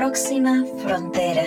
próxima 0.00 0.64
frontera. 0.82 1.42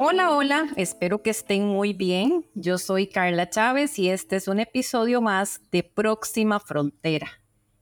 Hola, 0.00 0.32
hola, 0.32 0.66
espero 0.74 1.22
que 1.22 1.30
estén 1.30 1.64
muy 1.64 1.92
bien. 1.92 2.44
Yo 2.54 2.76
soy 2.76 3.06
Carla 3.06 3.48
Chávez 3.48 3.96
y 4.00 4.08
este 4.08 4.34
es 4.34 4.48
un 4.48 4.58
episodio 4.58 5.20
más 5.20 5.60
de 5.70 5.84
Próxima 5.84 6.58
Frontera 6.58 7.28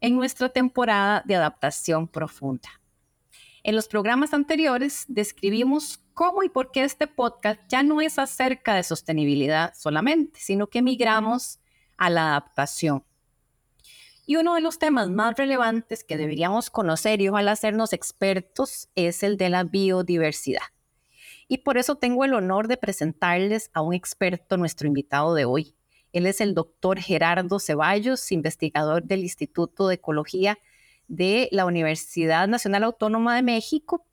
en 0.02 0.16
nuestra 0.16 0.50
temporada 0.50 1.22
de 1.24 1.34
adaptación 1.34 2.08
profunda. 2.08 2.68
En 3.68 3.76
los 3.76 3.86
programas 3.86 4.32
anteriores 4.32 5.04
describimos 5.08 6.00
cómo 6.14 6.42
y 6.42 6.48
por 6.48 6.70
qué 6.72 6.84
este 6.84 7.06
podcast 7.06 7.60
ya 7.68 7.82
no 7.82 8.00
es 8.00 8.18
acerca 8.18 8.74
de 8.74 8.82
sostenibilidad 8.82 9.74
solamente, 9.76 10.40
sino 10.40 10.68
que 10.68 10.80
migramos 10.80 11.60
a 11.98 12.08
la 12.08 12.30
adaptación. 12.30 13.04
Y 14.24 14.36
uno 14.36 14.54
de 14.54 14.62
los 14.62 14.78
temas 14.78 15.10
más 15.10 15.36
relevantes 15.36 16.02
que 16.02 16.16
deberíamos 16.16 16.70
conocer 16.70 17.20
y 17.20 17.28
ojalá 17.28 17.52
hacernos 17.52 17.92
expertos 17.92 18.88
es 18.94 19.22
el 19.22 19.36
de 19.36 19.50
la 19.50 19.64
biodiversidad. 19.64 20.62
Y 21.46 21.58
por 21.58 21.76
eso 21.76 21.96
tengo 21.96 22.24
el 22.24 22.32
honor 22.32 22.68
de 22.68 22.78
presentarles 22.78 23.70
a 23.74 23.82
un 23.82 23.92
experto, 23.92 24.56
nuestro 24.56 24.88
invitado 24.88 25.34
de 25.34 25.44
hoy. 25.44 25.74
Él 26.14 26.24
es 26.24 26.40
el 26.40 26.54
doctor 26.54 27.00
Gerardo 27.00 27.60
Ceballos, 27.60 28.32
investigador 28.32 29.04
del 29.04 29.20
Instituto 29.20 29.88
de 29.88 29.96
Ecología 29.96 30.58
de 31.08 31.48
la 31.52 31.64
Universidad 31.64 32.46
Nacional 32.46 32.84
Autónoma 32.84 33.34
de 33.34 33.42
México, 33.42 34.06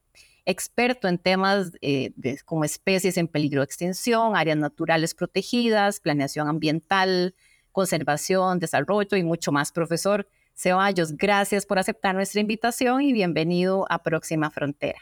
experto 0.45 1.08
en 1.08 1.17
temas 1.17 1.72
eh, 1.81 2.13
como 2.45 2.63
especies 2.63 3.17
en 3.17 3.27
peligro 3.27 3.62
de 3.62 3.66
extinción, 3.66 4.36
áreas 4.36 4.58
naturales 4.58 5.14
protegidas, 5.14 6.00
planeación 6.00 6.47
ambiental, 6.47 7.36
conservación, 7.72 8.59
desarrollo 8.59 9.17
y 9.17 9.23
mucho 9.23 9.52
más. 9.52 9.72
Profesor 9.72 10.28
Ceballos, 10.55 11.17
gracias 11.17 11.66
por 11.66 11.80
aceptar 11.80 12.16
nuestra 12.16 12.39
invitación 12.39 13.02
y 13.02 13.11
bienvenido 13.11 13.86
a 13.89 14.02
Próxima 14.02 14.50
Frontera. 14.50 15.00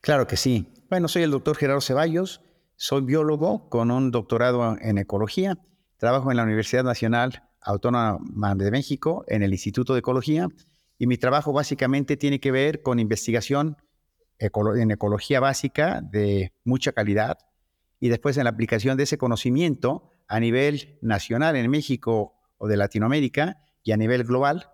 Claro 0.00 0.26
que 0.26 0.38
sí. 0.38 0.66
Bueno, 0.88 1.08
soy 1.08 1.22
el 1.22 1.30
doctor 1.30 1.56
Gerardo 1.56 1.82
Ceballos, 1.82 2.40
soy 2.76 3.02
biólogo 3.02 3.68
con 3.68 3.90
un 3.90 4.10
doctorado 4.10 4.78
en 4.80 4.96
ecología, 4.96 5.58
trabajo 5.98 6.30
en 6.30 6.38
la 6.38 6.44
Universidad 6.44 6.84
Nacional 6.84 7.49
Autónoma 7.60 8.54
de 8.54 8.70
México 8.70 9.24
en 9.28 9.42
el 9.42 9.52
Instituto 9.52 9.92
de 9.94 10.00
Ecología 10.00 10.48
y 10.98 11.06
mi 11.06 11.16
trabajo 11.16 11.52
básicamente 11.52 12.16
tiene 12.16 12.40
que 12.40 12.50
ver 12.50 12.82
con 12.82 12.98
investigación 12.98 13.76
en 14.38 14.90
ecología 14.90 15.40
básica 15.40 16.00
de 16.02 16.52
mucha 16.64 16.92
calidad 16.92 17.38
y 18.00 18.08
después 18.08 18.36
en 18.38 18.44
la 18.44 18.50
aplicación 18.50 18.96
de 18.96 19.02
ese 19.02 19.18
conocimiento 19.18 20.10
a 20.28 20.40
nivel 20.40 20.98
nacional 21.02 21.56
en 21.56 21.70
México 21.70 22.34
o 22.56 22.68
de 22.68 22.76
Latinoamérica 22.76 23.62
y 23.82 23.92
a 23.92 23.96
nivel 23.96 24.24
global 24.24 24.70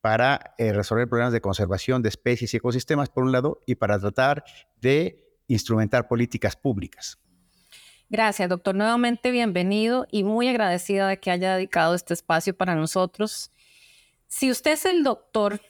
para 0.00 0.54
eh, 0.58 0.72
resolver 0.72 1.08
problemas 1.08 1.32
de 1.32 1.40
conservación 1.40 2.02
de 2.02 2.10
especies 2.10 2.52
y 2.54 2.58
ecosistemas, 2.58 3.08
por 3.08 3.24
un 3.24 3.32
lado, 3.32 3.60
y 3.66 3.74
para 3.74 3.98
tratar 3.98 4.44
de 4.80 5.40
instrumentar 5.48 6.06
políticas 6.08 6.56
públicas. 6.56 7.18
Gracias, 8.08 8.48
doctor. 8.48 8.76
Nuevamente 8.76 9.32
bienvenido 9.32 10.06
y 10.12 10.22
muy 10.22 10.46
agradecida 10.48 11.08
de 11.08 11.18
que 11.18 11.32
haya 11.32 11.56
dedicado 11.56 11.94
este 11.94 12.14
espacio 12.14 12.56
para 12.56 12.76
nosotros. 12.76 13.50
Si 14.28 14.48
usted 14.48 14.72
es 14.72 14.84
el 14.84 15.02
doctor 15.02 15.60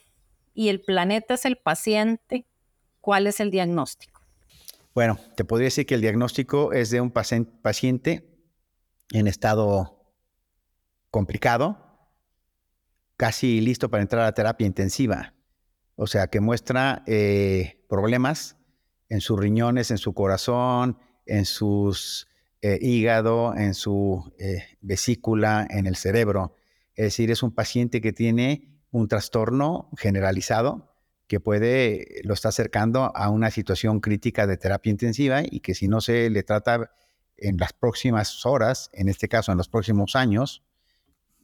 y 0.52 0.68
el 0.68 0.82
planeta 0.82 1.34
es 1.34 1.46
el 1.46 1.56
paciente, 1.56 2.46
¿cuál 3.00 3.26
es 3.26 3.40
el 3.40 3.50
diagnóstico? 3.50 4.20
Bueno, 4.94 5.18
te 5.34 5.44
podría 5.44 5.66
decir 5.66 5.86
que 5.86 5.94
el 5.94 6.02
diagnóstico 6.02 6.74
es 6.74 6.90
de 6.90 7.00
un 7.00 7.10
paciente 7.10 8.38
en 9.12 9.28
estado 9.28 10.12
complicado, 11.10 12.10
casi 13.16 13.62
listo 13.62 13.88
para 13.90 14.02
entrar 14.02 14.26
a 14.26 14.32
terapia 14.32 14.66
intensiva. 14.66 15.32
O 15.94 16.06
sea, 16.06 16.26
que 16.26 16.40
muestra 16.40 17.02
eh, 17.06 17.82
problemas 17.88 18.56
en 19.08 19.22
sus 19.22 19.38
riñones, 19.38 19.90
en 19.90 19.96
su 19.96 20.12
corazón, 20.12 20.98
en 21.26 21.44
sus 21.44 22.28
eh, 22.62 22.78
hígado, 22.80 23.54
en 23.54 23.74
su 23.74 24.32
eh, 24.38 24.64
vesícula, 24.80 25.66
en 25.68 25.86
el 25.86 25.96
cerebro. 25.96 26.54
Es 26.94 27.06
decir, 27.06 27.30
es 27.30 27.42
un 27.42 27.54
paciente 27.54 28.00
que 28.00 28.12
tiene 28.12 28.80
un 28.90 29.08
trastorno 29.08 29.90
generalizado 29.96 30.94
que 31.26 31.40
puede, 31.40 32.20
lo 32.22 32.34
está 32.34 32.48
acercando 32.48 33.14
a 33.14 33.30
una 33.30 33.50
situación 33.50 34.00
crítica 34.00 34.46
de 34.46 34.56
terapia 34.56 34.90
intensiva 34.90 35.42
y 35.42 35.60
que 35.60 35.74
si 35.74 35.88
no 35.88 36.00
se 36.00 36.30
le 36.30 36.42
trata 36.44 36.92
en 37.36 37.56
las 37.58 37.72
próximas 37.72 38.46
horas, 38.46 38.90
en 38.92 39.08
este 39.08 39.28
caso 39.28 39.52
en 39.52 39.58
los 39.58 39.68
próximos 39.68 40.16
años, 40.16 40.62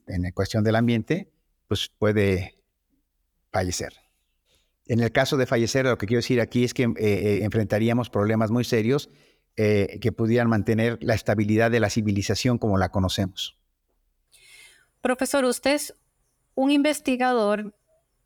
en 0.06 0.30
cuestión 0.32 0.64
del 0.64 0.76
ambiente, 0.76 1.32
pues 1.68 1.90
puede 1.98 2.62
fallecer. 3.50 3.92
En 4.86 5.00
el 5.00 5.12
caso 5.12 5.36
de 5.36 5.46
fallecer, 5.46 5.84
lo 5.84 5.98
que 5.98 6.06
quiero 6.06 6.18
decir 6.18 6.40
aquí 6.40 6.64
es 6.64 6.74
que 6.74 6.84
eh, 6.84 6.94
eh, 6.96 7.44
enfrentaríamos 7.44 8.10
problemas 8.10 8.50
muy 8.50 8.64
serios 8.64 9.10
eh, 9.56 9.98
que 10.00 10.12
pudieran 10.12 10.48
mantener 10.48 10.98
la 11.02 11.14
estabilidad 11.14 11.70
de 11.70 11.80
la 11.80 11.90
civilización 11.90 12.58
como 12.58 12.78
la 12.78 12.90
conocemos. 12.90 13.58
Profesor, 15.00 15.44
usted 15.44 15.74
es 15.74 15.94
un 16.54 16.70
investigador 16.70 17.74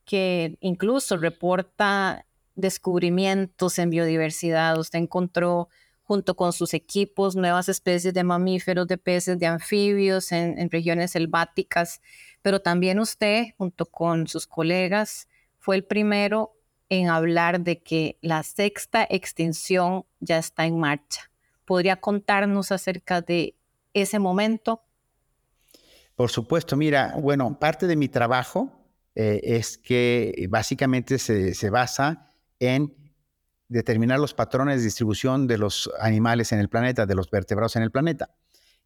que 0.05 0.57
incluso 0.61 1.17
reporta 1.17 2.27
descubrimientos 2.55 3.79
en 3.79 3.91
biodiversidad. 3.91 4.79
Usted 4.79 4.99
encontró 4.99 5.69
junto 6.03 6.37
con 6.37 6.53
sus 6.53 6.75
equipos 6.75 7.35
nuevas 7.35 7.69
especies 7.69 8.15
de 8.15 8.23
mamíferos, 8.23 8.87
de 8.87 8.97
peces, 8.97 9.39
de 9.39 9.47
anfibios 9.47 10.31
en 10.31 10.71
regiones 10.71 11.11
selváticas 11.13 12.01
pero 12.47 12.63
también 12.63 13.01
usted, 13.01 13.47
junto 13.59 13.87
con 13.87 14.29
sus 14.29 14.47
colegas, 14.47 15.27
fue 15.59 15.75
el 15.75 15.83
primero 15.83 16.56
en 16.89 17.09
hablar 17.09 17.61
de 17.61 17.83
que 17.83 18.19
la 18.21 18.43
sexta 18.43 19.07
extinción 19.09 20.05
ya 20.21 20.39
está 20.39 20.67
en 20.67 20.79
marcha. 20.79 21.31
¿Podría 21.65 21.97
contarnos 21.97 22.71
acerca 22.73 23.21
de 23.21 23.57
ese 23.93 24.19
momento? 24.19 24.83
Por 26.15 26.31
supuesto, 26.31 26.77
mira, 26.77 27.15
bueno, 27.21 27.59
parte 27.59 27.87
de 27.87 27.97
mi 27.97 28.09
trabajo 28.09 28.73
eh, 29.15 29.41
es 29.43 29.79
que 29.79 30.47
básicamente 30.49 31.19
se, 31.19 31.55
se 31.55 31.71
basa 31.71 32.31
en 32.61 32.95
determinar 33.69 34.19
los 34.19 34.33
patrones 34.33 34.79
de 34.79 34.85
distribución 34.85 35.47
de 35.47 35.59
los 35.59 35.91
animales 36.01 36.53
en 36.53 36.61
el 36.61 36.69
planeta, 36.69 37.07
de 37.07 37.15
los 37.15 37.31
vertebrados 37.31 37.77
en 37.77 37.83
el 37.83 37.91
planeta. 37.91 38.31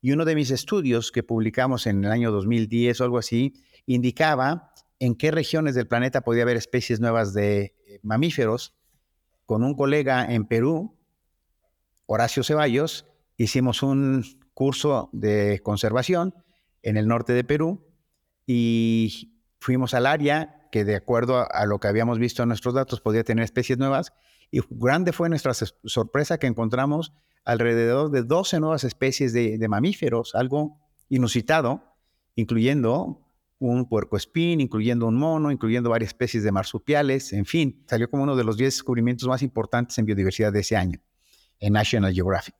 Y 0.00 0.12
uno 0.12 0.24
de 0.24 0.34
mis 0.34 0.50
estudios 0.50 1.12
que 1.12 1.22
publicamos 1.22 1.86
en 1.86 2.04
el 2.04 2.10
año 2.10 2.32
2010 2.32 3.00
o 3.00 3.04
algo 3.04 3.18
así, 3.18 3.54
indicaba 3.86 4.69
en 5.00 5.16
qué 5.16 5.32
regiones 5.32 5.74
del 5.74 5.88
planeta 5.88 6.20
podía 6.20 6.44
haber 6.44 6.56
especies 6.56 7.00
nuevas 7.00 7.34
de 7.34 7.74
eh, 7.86 7.98
mamíferos. 8.02 8.74
Con 9.46 9.64
un 9.64 9.74
colega 9.74 10.32
en 10.32 10.46
Perú, 10.46 10.96
Horacio 12.06 12.44
Ceballos, 12.44 13.06
hicimos 13.36 13.82
un 13.82 14.24
curso 14.54 15.08
de 15.12 15.60
conservación 15.64 16.34
en 16.82 16.96
el 16.96 17.08
norte 17.08 17.32
de 17.32 17.42
Perú 17.42 17.84
y 18.46 19.32
fuimos 19.58 19.94
al 19.94 20.06
área 20.06 20.68
que 20.70 20.84
de 20.84 20.96
acuerdo 20.96 21.46
a, 21.50 21.66
lo 21.66 21.80
que 21.80 21.88
habíamos 21.88 22.18
visto 22.18 22.42
en 22.42 22.48
nuestros 22.48 22.74
datos 22.74 23.00
podía 23.00 23.24
tener 23.24 23.44
especies 23.44 23.78
nuevas 23.78 24.12
y 24.50 24.60
grande 24.70 25.12
fue 25.12 25.28
nuestra 25.28 25.52
sorpresa 25.54 26.38
que 26.38 26.46
encontramos 26.46 27.12
alrededor 27.44 28.10
de 28.10 28.22
12 28.22 28.60
nuevas 28.60 28.84
especies 28.84 29.32
de, 29.32 29.66
mamíferos, 29.68 30.34
algo 30.34 30.78
inusitado, 31.08 31.82
incluyendo 32.34 33.20
un 33.60 33.86
puercoespín, 33.88 34.60
incluyendo 34.60 35.06
un 35.06 35.16
mono, 35.16 35.50
incluyendo 35.50 35.90
varias 35.90 36.08
especies 36.08 36.42
de 36.42 36.50
marsupiales, 36.50 37.32
en 37.32 37.44
fin, 37.44 37.84
salió 37.86 38.10
como 38.10 38.22
uno 38.22 38.34
de 38.34 38.42
los 38.42 38.56
10 38.56 38.74
descubrimientos 38.74 39.28
más 39.28 39.42
importantes 39.42 39.96
en 39.98 40.06
biodiversidad 40.06 40.52
de 40.52 40.60
ese 40.60 40.76
año 40.76 41.00
en 41.60 41.74
National 41.74 42.12
Geographic. 42.12 42.54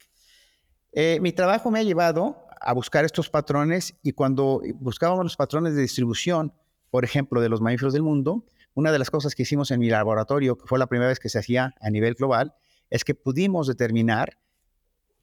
Eh, 0.92 1.18
mi 1.22 1.32
trabajo 1.32 1.70
me 1.70 1.78
ha 1.78 1.82
llevado 1.82 2.44
a 2.60 2.74
buscar 2.74 3.06
estos 3.06 3.30
patrones 3.30 3.98
y 4.02 4.12
cuando 4.12 4.60
buscábamos 4.74 5.24
los 5.24 5.36
patrones 5.36 5.74
de 5.74 5.80
distribución, 5.80 6.52
por 6.90 7.04
ejemplo, 7.04 7.40
de 7.40 7.48
los 7.48 7.62
mamíferos 7.62 7.94
del 7.94 8.02
mundo, 8.02 8.44
una 8.74 8.92
de 8.92 8.98
las 8.98 9.10
cosas 9.10 9.34
que 9.34 9.44
hicimos 9.44 9.70
en 9.70 9.80
mi 9.80 9.88
laboratorio, 9.88 10.58
que 10.58 10.66
fue 10.66 10.78
la 10.78 10.86
primera 10.86 11.08
vez 11.08 11.18
que 11.18 11.30
se 11.30 11.38
hacía 11.38 11.74
a 11.80 11.90
nivel 11.90 12.14
global, 12.14 12.54
es 12.90 13.04
que 13.04 13.14
pudimos 13.14 13.66
determinar 13.66 14.38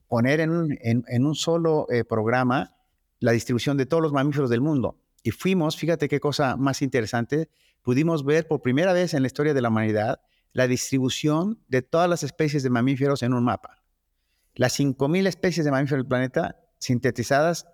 poner 0.08 0.40
en 0.40 0.50
un, 0.50 1.34
solo 1.34 1.86
eh, 1.90 2.02
programa 2.02 2.74
la 3.20 3.32
distribución 3.32 3.76
de 3.76 3.86
todos 3.86 4.02
los 4.02 4.12
mamíferos 4.12 4.50
del 4.50 4.60
mundo. 4.60 4.96
Y 5.22 5.30
fuimos, 5.30 5.76
fíjate 5.76 6.08
qué 6.08 6.20
cosa 6.20 6.56
más 6.56 6.82
interesante, 6.82 7.48
pudimos 7.82 8.24
ver 8.24 8.46
por 8.46 8.62
primera 8.62 8.92
vez 8.92 9.14
en 9.14 9.22
la 9.22 9.26
historia 9.26 9.54
de 9.54 9.62
la 9.62 9.68
humanidad 9.68 10.20
la 10.52 10.66
distribución 10.66 11.62
de 11.68 11.82
todas 11.82 12.08
las 12.08 12.22
especies 12.22 12.62
de 12.62 12.70
mamíferos 12.70 13.22
en 13.22 13.32
un 13.34 13.44
mapa. 13.44 13.82
Las 14.54 14.78
5.000 14.78 15.26
especies 15.26 15.64
de 15.64 15.70
mamíferos 15.70 16.02
del 16.02 16.08
planeta 16.08 16.56
sintetizadas, 16.78 17.66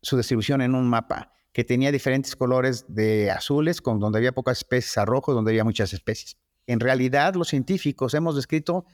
su 0.00 0.16
distribución 0.16 0.62
en 0.62 0.74
un 0.74 0.88
mapa 0.88 1.32
que 1.52 1.64
tenía 1.64 1.92
diferentes 1.92 2.34
colores 2.34 2.84
de 2.88 3.30
azules, 3.30 3.80
donde 3.84 4.18
había 4.18 4.32
pocas 4.32 4.58
especies, 4.58 4.98
a 4.98 5.04
rojo, 5.04 5.32
donde 5.32 5.52
había 5.52 5.64
muchas 5.64 5.92
especies. 5.92 6.36
En 6.66 6.80
realidad, 6.80 7.34
los 7.34 7.48
científicos 7.48 8.14
hemos 8.14 8.36
descrito 8.36 8.86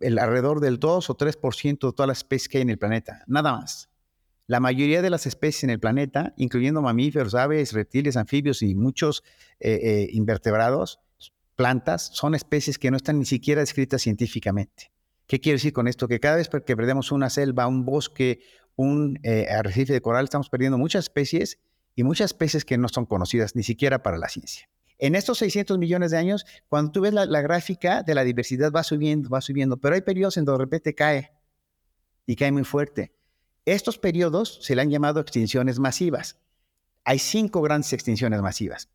el 0.00 0.18
alrededor 0.18 0.60
del 0.60 0.78
2 0.78 1.10
o 1.10 1.16
3% 1.16 1.88
de 1.88 1.92
todas 1.92 2.08
las 2.08 2.18
especies 2.18 2.48
que 2.48 2.58
hay 2.58 2.62
en 2.62 2.70
el 2.70 2.78
planeta, 2.78 3.22
nada 3.26 3.52
más. 3.52 3.90
La 4.46 4.60
mayoría 4.60 5.02
de 5.02 5.10
las 5.10 5.26
especies 5.26 5.64
en 5.64 5.70
el 5.70 5.80
planeta, 5.80 6.32
incluyendo 6.36 6.80
mamíferos, 6.80 7.34
aves, 7.34 7.72
reptiles, 7.72 8.16
anfibios 8.16 8.62
y 8.62 8.74
muchos 8.74 9.24
eh, 9.58 9.80
eh, 9.82 10.08
invertebrados, 10.12 11.00
plantas, 11.56 12.10
son 12.12 12.34
especies 12.34 12.78
que 12.78 12.90
no 12.90 12.96
están 12.96 13.18
ni 13.18 13.24
siquiera 13.24 13.60
descritas 13.60 14.02
científicamente. 14.02 14.92
¿Qué 15.26 15.40
quiero 15.40 15.56
decir 15.56 15.72
con 15.72 15.88
esto? 15.88 16.06
Que 16.06 16.20
cada 16.20 16.36
vez 16.36 16.48
que 16.48 16.76
perdemos 16.76 17.10
una 17.10 17.30
selva, 17.30 17.66
un 17.66 17.84
bosque, 17.84 18.40
un 18.76 19.18
eh, 19.24 19.48
arrecife 19.50 19.92
de 19.92 20.00
coral, 20.00 20.24
estamos 20.24 20.48
perdiendo 20.48 20.78
muchas 20.78 21.06
especies 21.06 21.58
y 21.96 22.04
muchas 22.04 22.26
especies 22.26 22.64
que 22.64 22.78
no 22.78 22.88
son 22.88 23.06
conocidas 23.06 23.56
ni 23.56 23.64
siquiera 23.64 24.02
para 24.02 24.18
la 24.18 24.28
ciencia. 24.28 24.68
En 24.98 25.14
estos 25.14 25.38
600 25.38 25.78
millones 25.78 26.12
de 26.12 26.18
años, 26.18 26.46
cuando 26.68 26.92
tú 26.92 27.00
ves 27.00 27.12
la, 27.12 27.26
gráfica 27.42 28.02
de 28.02 28.14
la 28.14 28.22
diversidad 28.22 28.70
va 28.70 28.84
subiendo, 28.84 29.28
va 29.28 29.40
subiendo, 29.40 29.78
pero 29.78 29.94
hay 29.94 30.02
periodos 30.02 30.36
en 30.36 30.44
donde 30.44 30.58
de 30.58 30.64
repente 30.64 30.94
cae 30.94 31.32
y 32.26 32.36
cae 32.36 32.52
muy 32.52 32.64
fuerte. 32.64 33.15
Estos 33.66 33.98
periodos 33.98 34.60
se 34.62 34.76
le 34.76 34.82
han 34.82 34.90
llamado 34.90 35.20
extinciones 35.20 35.80
masivas. 35.80 36.38
Hay 37.04 37.18
cinco 37.18 37.62
grandes 37.62 37.92
extinciones 37.92 38.40
masivas. 38.40 38.88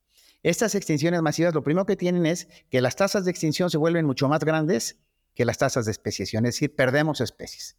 Estas 0.44 0.75
extinciones 0.75 1.21
masivas 1.21 1.53
lo 1.53 1.62
primero 1.62 1.85
que 1.85 1.97
tienen 1.97 2.25
es 2.25 2.47
que 2.69 2.81
las 2.81 2.95
tasas 2.95 3.25
de 3.25 3.31
extinción 3.31 3.69
se 3.69 3.77
vuelven 3.77 4.06
mucho 4.06 4.29
más 4.29 4.44
grandes 4.44 4.97
que 5.35 5.45
las 5.45 5.57
tasas 5.57 5.85
de 5.85 5.91
especiación, 5.91 6.45
es 6.45 6.56
decir, 6.56 6.75
perdemos 6.75 7.21
especies. 7.21 7.77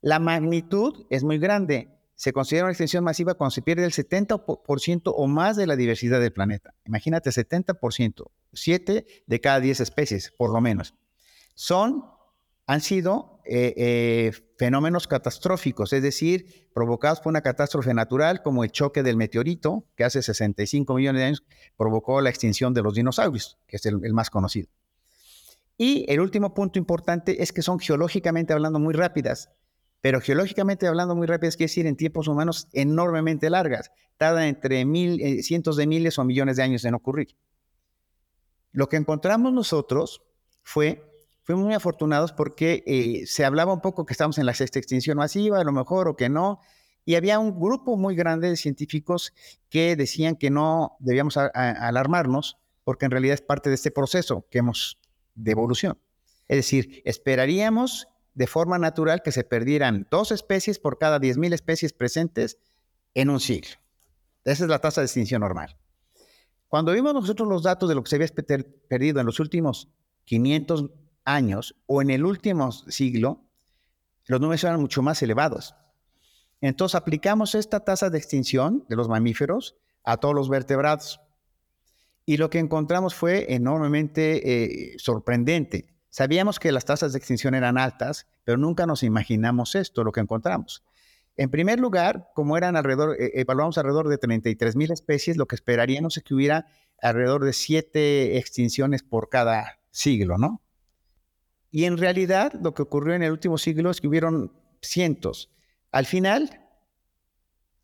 La 0.00 0.18
magnitud 0.18 1.06
es 1.08 1.22
muy 1.24 1.38
grande. 1.38 1.88
Se 2.16 2.32
considera 2.32 2.66
una 2.66 2.72
extinción 2.72 3.04
masiva 3.04 3.34
cuando 3.34 3.52
se 3.52 3.62
pierde 3.62 3.84
el 3.84 3.92
70% 3.92 5.12
o 5.14 5.26
más 5.26 5.56
de 5.56 5.66
la 5.66 5.76
diversidad 5.76 6.20
del 6.20 6.32
planeta. 6.32 6.74
Imagínate, 6.84 7.30
70%, 7.30 8.30
7 8.52 9.06
de 9.26 9.40
cada 9.40 9.60
10 9.60 9.80
especies, 9.80 10.32
por 10.36 10.52
lo 10.52 10.60
menos. 10.60 10.94
Son, 11.54 12.04
han 12.66 12.80
sido 12.80 13.40
eh, 13.44 13.74
eh, 13.76 14.32
fenómenos 14.56 15.06
catastróficos, 15.08 15.92
es 15.92 16.02
decir, 16.02 16.68
provocados 16.72 17.20
por 17.20 17.30
una 17.30 17.42
catástrofe 17.42 17.94
natural 17.94 18.42
como 18.42 18.64
el 18.64 18.70
choque 18.70 19.02
del 19.02 19.16
meteorito, 19.16 19.86
que 19.96 20.04
hace 20.04 20.22
65 20.22 20.94
millones 20.94 21.20
de 21.20 21.26
años 21.26 21.44
provocó 21.76 22.20
la 22.20 22.30
extinción 22.30 22.74
de 22.74 22.82
los 22.82 22.94
dinosaurios, 22.94 23.58
que 23.66 23.76
es 23.76 23.86
el 23.86 24.12
más 24.12 24.30
conocido. 24.30 24.68
Y 25.76 26.04
el 26.08 26.20
último 26.20 26.54
punto 26.54 26.78
importante 26.78 27.42
es 27.42 27.52
que 27.52 27.62
son 27.62 27.80
geológicamente 27.80 28.52
hablando 28.52 28.78
muy 28.78 28.94
rápidas, 28.94 29.50
pero 30.00 30.20
geológicamente 30.20 30.86
hablando 30.86 31.16
muy 31.16 31.26
rápidas 31.26 31.56
quiere 31.56 31.70
decir 31.70 31.86
en 31.86 31.96
tiempos 31.96 32.28
humanos 32.28 32.68
enormemente 32.72 33.50
largas, 33.50 33.90
tardan 34.16 34.44
entre 34.44 34.84
mil, 34.84 35.20
eh, 35.20 35.42
cientos 35.42 35.76
de 35.76 35.86
miles 35.86 36.18
o 36.18 36.24
millones 36.24 36.56
de 36.56 36.62
años 36.62 36.84
en 36.84 36.94
ocurrir. 36.94 37.36
Lo 38.70 38.88
que 38.88 38.96
encontramos 38.96 39.52
nosotros 39.52 40.22
fue, 40.62 41.13
fuimos 41.44 41.64
muy 41.64 41.74
afortunados 41.74 42.32
porque 42.32 42.82
eh, 42.86 43.26
se 43.26 43.44
hablaba 43.44 43.72
un 43.72 43.80
poco 43.80 44.04
que 44.04 44.12
estamos 44.12 44.38
en 44.38 44.46
la 44.46 44.54
sexta 44.54 44.78
extinción 44.78 45.18
masiva, 45.18 45.60
a 45.60 45.64
lo 45.64 45.72
mejor 45.72 46.08
o 46.08 46.16
que 46.16 46.28
no, 46.28 46.60
y 47.04 47.14
había 47.14 47.38
un 47.38 47.60
grupo 47.60 47.96
muy 47.96 48.16
grande 48.16 48.48
de 48.48 48.56
científicos 48.56 49.34
que 49.68 49.94
decían 49.94 50.36
que 50.36 50.50
no 50.50 50.96
debíamos 51.00 51.36
alarmarnos 51.36 52.56
porque 52.82 53.04
en 53.04 53.10
realidad 53.10 53.34
es 53.34 53.42
parte 53.42 53.68
de 53.68 53.74
este 53.74 53.90
proceso 53.90 54.46
que 54.50 54.58
hemos 54.58 54.98
de 55.34 55.52
evolución. 55.52 55.98
Es 56.48 56.56
decir, 56.56 57.02
esperaríamos 57.04 58.08
de 58.34 58.46
forma 58.46 58.78
natural 58.78 59.22
que 59.22 59.32
se 59.32 59.44
perdieran 59.44 60.06
dos 60.10 60.32
especies 60.32 60.78
por 60.78 60.98
cada 60.98 61.20
10.000 61.20 61.52
especies 61.52 61.92
presentes 61.92 62.58
en 63.12 63.30
un 63.30 63.40
siglo. 63.40 63.76
Esa 64.44 64.64
es 64.64 64.70
la 64.70 64.80
tasa 64.80 65.00
de 65.02 65.06
extinción 65.06 65.40
normal. 65.40 65.76
Cuando 66.68 66.92
vimos 66.92 67.14
nosotros 67.14 67.48
los 67.48 67.62
datos 67.62 67.88
de 67.88 67.94
lo 67.94 68.02
que 68.02 68.10
se 68.10 68.16
había 68.16 68.28
perdido 68.88 69.20
en 69.20 69.26
los 69.26 69.40
últimos 69.40 69.88
500 70.24 70.90
años 71.24 71.76
o 71.86 72.02
en 72.02 72.10
el 72.10 72.24
último 72.24 72.72
siglo, 72.72 73.44
los 74.26 74.40
números 74.40 74.64
eran 74.64 74.80
mucho 74.80 75.02
más 75.02 75.22
elevados. 75.22 75.74
Entonces 76.60 76.94
aplicamos 76.94 77.54
esta 77.54 77.80
tasa 77.80 78.10
de 78.10 78.18
extinción 78.18 78.84
de 78.88 78.96
los 78.96 79.08
mamíferos 79.08 79.76
a 80.02 80.16
todos 80.16 80.34
los 80.34 80.48
vertebrados. 80.48 81.20
Y 82.26 82.38
lo 82.38 82.48
que 82.48 82.58
encontramos 82.58 83.14
fue 83.14 83.52
enormemente 83.54 84.92
eh, 84.92 84.98
sorprendente. 84.98 85.94
Sabíamos 86.08 86.58
que 86.58 86.72
las 86.72 86.84
tasas 86.84 87.12
de 87.12 87.18
extinción 87.18 87.54
eran 87.54 87.76
altas, 87.76 88.26
pero 88.44 88.56
nunca 88.56 88.86
nos 88.86 89.02
imaginamos 89.02 89.74
esto, 89.74 90.04
lo 90.04 90.12
que 90.12 90.20
encontramos. 90.20 90.84
En 91.36 91.50
primer 91.50 91.80
lugar, 91.80 92.30
como 92.34 92.56
eran 92.56 92.76
alrededor, 92.76 93.20
eh, 93.20 93.32
evaluamos 93.34 93.76
alrededor 93.76 94.08
de 94.08 94.18
33 94.18 94.76
mil 94.76 94.90
especies, 94.92 95.36
lo 95.36 95.46
que 95.46 95.56
esperaríamos 95.56 96.16
es 96.16 96.22
que 96.22 96.34
hubiera 96.34 96.66
alrededor 97.02 97.44
de 97.44 97.52
siete 97.52 98.38
extinciones 98.38 99.02
por 99.02 99.28
cada 99.28 99.80
siglo, 99.90 100.38
¿no? 100.38 100.62
Y 101.74 101.86
en 101.86 101.98
realidad 101.98 102.52
lo 102.62 102.72
que 102.72 102.82
ocurrió 102.82 103.14
en 103.14 103.24
el 103.24 103.32
último 103.32 103.58
siglo 103.58 103.90
es 103.90 104.00
que 104.00 104.06
hubieron 104.06 104.52
cientos. 104.80 105.50
Al 105.90 106.06
final, 106.06 106.60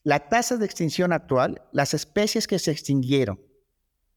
la 0.05 0.29
tasa 0.29 0.57
de 0.59 0.65
extinción 0.65 1.13
actual, 1.13 1.63
las 1.73 1.93
especies 1.93 2.47
que 2.47 2.61
se 2.61 2.71
extinguieron 2.71 3.41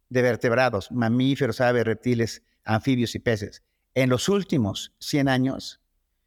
de 0.09 0.21
vertebrados, 0.21 0.91
mamíferos, 0.91 1.59
aves, 1.59 1.85
reptiles, 1.85 2.43
anfibios 2.63 3.15
y 3.15 3.19
peces, 3.19 3.63
en 3.95 4.11
los 4.11 4.29
últimos 4.29 4.93
100 4.99 5.27
años 5.27 5.81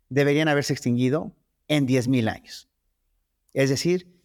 deberían 0.08 0.48
haberse 0.48 0.72
extinguido 0.72 1.36
en 1.68 1.86
10.000 1.86 2.28
años. 2.28 2.68
Es 3.52 3.70
decir, 3.70 4.20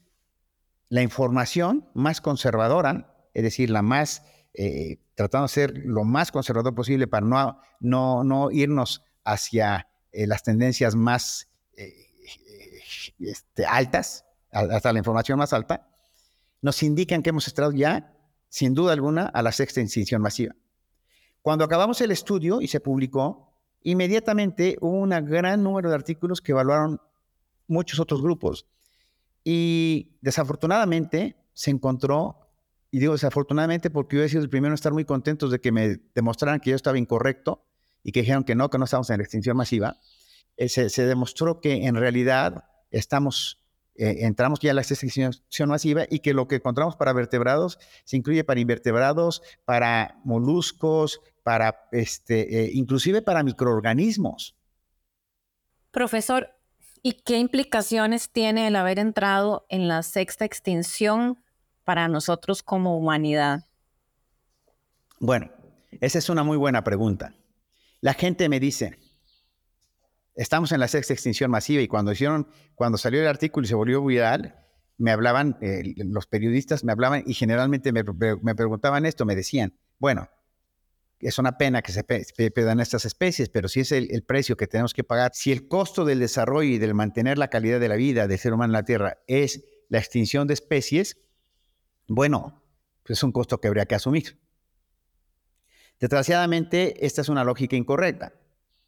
la 0.90 1.04
información 1.04 1.88
más 1.94 2.22
conservadora, 2.22 3.30
es 3.36 3.44
decir, 3.44 3.70
la 3.70 3.84
más, 3.84 4.24
eh, 4.56 4.98
tratando 5.14 5.44
de 5.44 5.54
ser 5.54 5.78
lo 5.86 6.06
más 6.06 6.32
conservador 6.32 6.74
posible 6.74 7.06
para 7.06 7.24
no, 7.24 7.62
no, 7.80 8.24
no 8.24 8.50
irnos 8.50 9.04
hacia 9.24 9.88
eh, 10.12 10.28
las 10.28 10.44
tendencias 10.44 10.96
más 10.96 11.50
eh, 11.78 11.94
este, 13.20 13.66
altas, 13.66 14.26
hasta 14.52 14.92
la 14.92 15.00
información 15.00 15.38
más 15.38 15.54
alta, 15.54 15.88
nos 16.62 16.84
indican 16.84 17.24
que 17.24 17.30
hemos 17.30 17.48
estado 17.48 17.72
ya 17.72 18.14
sin 18.52 18.74
duda 18.74 18.92
alguna, 18.92 19.28
a 19.28 19.42
la 19.42 19.54
sexta 19.54 19.80
extinción 19.80 20.22
masiva. 20.22 20.54
Cuando 21.42 21.64
acabamos 21.64 22.02
el 22.02 22.12
estudio 22.12 22.62
y 22.62 22.68
se 22.68 22.82
publicó, 22.82 23.58
inmediatamente 23.82 24.78
hubo 24.82 25.00
un 25.00 25.10
gran 25.10 25.64
número 25.64 25.90
de 25.90 25.96
artículos 25.96 26.42
que 26.42 26.52
evaluaron 26.52 27.00
muchos 27.68 28.00
otros 28.02 28.22
grupos. 28.22 28.68
Y 29.46 30.18
desafortunadamente 30.20 31.38
se 31.54 31.72
encontró, 31.72 32.52
y 32.92 33.00
digo 33.00 33.14
desafortunadamente 33.14 33.90
porque 33.90 34.18
yo 34.18 34.24
he 34.24 34.30
sido 34.30 34.44
el 34.44 34.50
primero 34.50 34.74
en 34.74 34.76
estar 34.76 34.92
muy 34.92 35.06
contentos 35.06 35.50
de 35.50 35.62
que 35.62 35.72
me 35.72 36.02
demostraran 36.14 36.60
que 36.60 36.72
yo 36.72 36.76
estaba 36.76 36.98
incorrecto 36.98 37.66
y 38.04 38.12
que 38.12 38.22
dijeron 38.22 38.44
que 38.44 38.56
no, 38.56 38.70
que 38.70 38.78
no 38.78 38.86
estábamos 38.86 39.10
en 39.10 39.18
la 39.18 39.24
extinción 39.24 39.58
masiva, 39.58 39.98
eh, 40.58 40.70
se 40.70 41.06
demostró 41.06 41.62
que 41.62 41.86
en 41.86 41.96
realidad 41.96 42.66
estamos 42.92 43.62
eh, 43.96 44.26
entramos 44.26 44.60
ya 44.60 44.72
a 44.72 44.74
la 44.74 44.82
extinción 44.82 45.34
masiva 45.68 46.06
y 46.10 46.20
que 46.20 46.34
lo 46.34 46.48
que 46.48 46.56
encontramos 46.56 46.96
para 46.96 47.12
vertebrados 47.14 47.78
se 48.06 48.18
incluye 48.18 48.44
para 48.44 48.60
invertebrados, 48.60 49.42
para 49.66 50.20
moluscos, 50.24 51.22
para 51.44 51.88
este, 51.92 52.64
eh, 52.64 52.72
inclusive 52.74 53.22
para 53.22 53.44
microorganismos. 53.44 54.56
Profesor, 55.92 56.56
¿y 57.04 57.14
qué 57.24 57.38
implicaciones 57.38 58.32
tiene 58.32 58.68
el 58.68 58.78
haber 58.78 58.98
entrado 58.98 59.66
en 59.70 59.88
la 59.88 60.04
sexta 60.04 60.46
extinción 60.46 61.44
para 61.84 62.08
nosotros 62.08 62.64
como 62.64 62.98
humanidad? 62.98 63.68
Bueno, 65.20 65.52
esa 66.00 66.18
es 66.18 66.30
una 66.30 66.44
muy 66.44 66.58
buena 66.58 66.84
pregunta. 66.84 67.36
La 68.02 68.16
gente 68.16 68.50
me 68.50 68.60
dice, 68.60 68.98
estamos 70.36 70.72
en 70.72 70.80
la 70.80 70.88
sexta 70.88 71.14
extinción 71.14 71.52
masiva 71.52 71.84
y 71.84 71.88
cuando 71.88 72.12
hicieron, 72.12 72.48
cuando 72.74 72.98
salió 72.98 73.22
el 73.22 73.28
artículo 73.28 73.66
y 73.66 73.68
se 73.68 73.76
volvió 73.76 74.04
viral, 74.04 74.56
me 74.98 75.12
hablaban, 75.12 75.58
eh, 75.62 75.94
los 75.98 76.26
periodistas 76.26 76.84
me 76.84 76.92
hablaban 76.92 77.24
y 77.28 77.36
generalmente 77.36 77.92
me, 77.92 78.04
preguntaban 78.04 79.06
esto, 79.06 79.24
me 79.26 79.36
decían, 79.36 79.78
bueno, 80.00 80.30
es 81.20 81.38
una 81.38 81.60
pena 81.60 81.84
que 81.84 81.92
se 81.92 82.04
pierdan 82.04 82.80
estas 82.80 83.06
especies, 83.06 83.50
pero 83.50 83.68
si 83.68 83.82
es 83.82 83.92
el, 83.92 84.24
precio 84.24 84.58
que 84.58 84.66
tenemos 84.66 84.96
que 84.96 85.04
pagar, 85.04 85.32
si 85.36 85.52
el 85.52 85.68
costo 85.68 86.04
del 86.04 86.18
desarrollo 86.18 86.72
y 86.72 86.80
del 86.80 86.96
mantener 86.96 87.38
la 87.38 87.50
calidad 87.50 87.80
de 87.80 87.88
la 87.88 87.96
vida 87.96 88.28
del 88.28 88.40
ser 88.40 88.54
humano 88.54 88.72
en 88.72 88.80
la 88.80 88.86
Tierra 88.86 89.20
es 89.28 89.64
la 89.90 90.00
extinción 90.00 90.48
de 90.48 90.56
especies, 90.56 91.18
bueno, 92.08 92.64
pues 93.04 93.20
es 93.20 93.24
un 93.24 93.32
costo 93.32 93.62
que 93.62 93.68
habría 93.68 93.86
que 93.86 93.94
asumir. 93.94 94.41
Desgraciadamente, 96.02 97.06
esta 97.06 97.22
es 97.22 97.30
una 97.30 97.46
lógica 97.46 97.78
incorrecta 97.78 98.34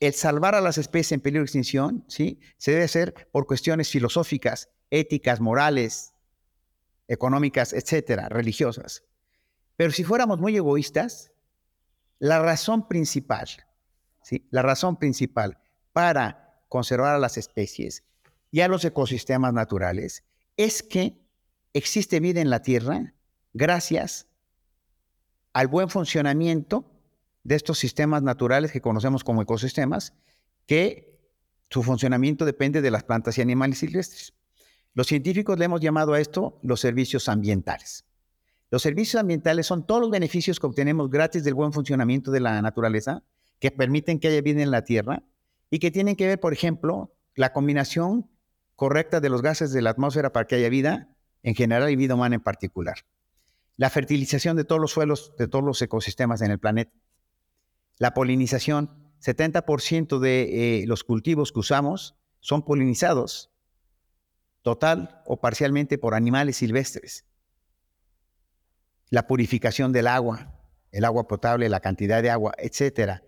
el 0.07 0.13
salvar 0.13 0.53
a 0.53 0.59
las 0.59 0.77
especies 0.77 1.13
en 1.13 1.21
peligro 1.21 1.41
de 1.41 1.45
extinción, 1.45 2.03
¿sí? 2.09 2.41
Se 2.57 2.71
debe 2.71 2.83
hacer 2.83 3.29
por 3.31 3.47
cuestiones 3.47 3.89
filosóficas, 3.89 4.69
éticas, 4.89 5.39
morales, 5.39 6.13
económicas, 7.07 7.71
etcétera, 7.71 8.27
religiosas. 8.27 9.05
Pero 9.77 9.91
si 9.91 10.03
fuéramos 10.03 10.39
muy 10.39 10.57
egoístas, 10.57 11.31
la 12.19 12.41
razón 12.41 12.89
principal, 12.89 13.47
¿sí? 14.23 14.45
La 14.49 14.61
razón 14.61 14.97
principal 14.97 15.57
para 15.93 16.59
conservar 16.67 17.15
a 17.15 17.19
las 17.19 17.37
especies 17.37 18.03
y 18.51 18.59
a 18.59 18.67
los 18.67 18.83
ecosistemas 18.83 19.53
naturales 19.53 20.25
es 20.57 20.83
que 20.83 21.17
existe 21.71 22.19
vida 22.19 22.41
en 22.41 22.49
la 22.49 22.61
Tierra 22.61 23.13
gracias 23.53 24.27
al 25.53 25.67
buen 25.67 25.89
funcionamiento 25.89 26.92
de 27.43 27.55
estos 27.55 27.77
sistemas 27.79 28.23
naturales 28.23 28.71
que 28.71 28.81
conocemos 28.81 29.23
como 29.23 29.41
ecosistemas, 29.41 30.13
que 30.65 31.19
su 31.69 31.83
funcionamiento 31.83 32.45
depende 32.45 32.81
de 32.81 32.91
las 32.91 33.03
plantas 33.03 33.37
y 33.37 33.41
animales 33.41 33.79
silvestres. 33.79 34.33
Los 34.93 35.07
científicos 35.07 35.57
le 35.57 35.65
hemos 35.65 35.81
llamado 35.81 36.13
a 36.13 36.19
esto 36.19 36.59
los 36.61 36.79
servicios 36.79 37.27
ambientales. 37.27 38.05
Los 38.69 38.81
servicios 38.81 39.19
ambientales 39.19 39.67
son 39.67 39.85
todos 39.85 40.01
los 40.01 40.11
beneficios 40.11 40.59
que 40.59 40.67
obtenemos 40.67 41.09
gratis 41.09 41.43
del 41.43 41.53
buen 41.53 41.73
funcionamiento 41.73 42.31
de 42.31 42.39
la 42.39 42.61
naturaleza, 42.61 43.23
que 43.59 43.71
permiten 43.71 44.19
que 44.19 44.27
haya 44.27 44.41
vida 44.41 44.61
en 44.61 44.71
la 44.71 44.83
Tierra 44.83 45.23
y 45.69 45.79
que 45.79 45.91
tienen 45.91 46.15
que 46.15 46.27
ver, 46.27 46.39
por 46.39 46.53
ejemplo, 46.53 47.13
la 47.35 47.53
combinación 47.53 48.29
correcta 48.75 49.19
de 49.19 49.29
los 49.29 49.41
gases 49.41 49.71
de 49.71 49.81
la 49.81 49.91
atmósfera 49.91 50.31
para 50.31 50.47
que 50.47 50.55
haya 50.55 50.69
vida 50.69 51.09
en 51.43 51.55
general 51.55 51.89
y 51.89 51.95
vida 51.95 52.15
humana 52.15 52.35
en 52.35 52.41
particular. 52.41 52.97
La 53.77 53.89
fertilización 53.89 54.55
de 54.55 54.65
todos 54.65 54.81
los 54.81 54.91
suelos, 54.91 55.33
de 55.37 55.47
todos 55.47 55.65
los 55.65 55.81
ecosistemas 55.81 56.41
en 56.41 56.51
el 56.51 56.59
planeta. 56.59 56.91
La 57.97 58.13
polinización, 58.13 59.11
70% 59.21 60.19
de 60.19 60.81
eh, 60.81 60.87
los 60.87 61.03
cultivos 61.03 61.51
que 61.51 61.59
usamos 61.59 62.15
son 62.39 62.63
polinizados 62.63 63.51
total 64.61 65.21
o 65.25 65.39
parcialmente 65.39 65.97
por 65.97 66.13
animales 66.13 66.57
silvestres 66.57 67.25
la 69.13 69.27
purificación 69.27 69.91
del 69.91 70.07
agua, 70.07 70.59
el 70.91 71.05
agua 71.05 71.27
potable, 71.27 71.69
la 71.69 71.81
cantidad 71.81 72.23
de 72.23 72.31
agua, 72.31 72.55
etcétera. 72.57 73.23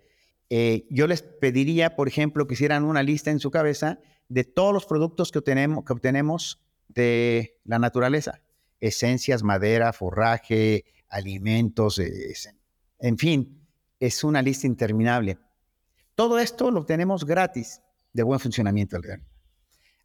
Eh, 0.50 0.88
yo 0.90 1.06
les 1.06 1.22
pediría, 1.22 1.96
por 1.96 2.08
ejemplo, 2.08 2.48
que 2.48 2.56
hicieran 2.56 2.84
una 2.86 3.04
lista 3.04 3.30
en 3.30 3.40
su 3.40 3.52
cabeza 3.52 4.00
de 4.28 4.46
todos 4.46 4.74
los 4.74 4.88
productos 4.88 5.32
que 5.32 5.38
obtenemos, 5.38 5.86
que 5.86 5.94
obtenemos 5.94 6.60
de 6.88 7.60
la 7.66 7.78
naturaleza. 7.78 8.42
Esencias, 8.80 9.44
madera, 9.44 9.94
forraje, 9.94 10.86
alimentos, 11.08 12.02
en 12.98 13.18
fin, 13.20 13.65
es 14.06 14.24
una 14.24 14.42
lista 14.42 14.68
interminable. 14.68 15.40
Todo 16.14 16.40
esto 16.40 16.72
lo 16.72 16.82
obtenemos 16.82 17.26
gratis 17.26 17.82
de 18.14 18.24
buen 18.24 18.40
funcionamiento. 18.40 18.98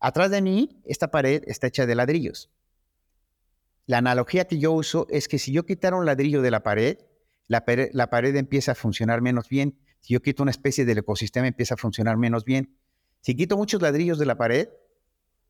Atrás 0.01 0.31
de 0.31 0.41
mí, 0.41 0.81
esta 0.85 1.11
pared 1.11 1.43
está 1.47 1.67
hecha 1.67 1.87
de 1.87 1.95
ladrillos. 1.95 2.51
La 3.87 3.99
analogía 3.99 4.47
que 4.47 4.59
yo 4.59 4.73
uso 4.73 5.07
es 5.11 5.29
que 5.29 5.39
si 5.39 5.53
yo 5.53 5.67
quitara 5.67 5.97
un 5.97 6.07
ladrillo 6.07 6.43
de 6.43 6.51
la 6.51 6.63
pared, 6.63 6.99
la 7.47 7.65
pared, 7.65 8.37
empieza 8.37 8.73
a 8.73 8.75
funcionar 8.75 9.21
menos 9.21 9.49
bien. 9.49 9.79
Si 10.01 10.15
yo 10.15 10.23
quito 10.23 10.43
una 10.43 10.51
especie 10.51 10.85
del 10.85 10.99
ecosistema, 10.99 11.47
empieza 11.49 11.75
a 11.75 11.77
funcionar 11.77 12.17
menos 12.17 12.45
bien. 12.45 12.77
Si 13.21 13.37
quito 13.37 13.57
muchos 13.57 13.83
ladrillos 13.83 14.19
de 14.19 14.27
la 14.27 14.39
pared, 14.39 14.69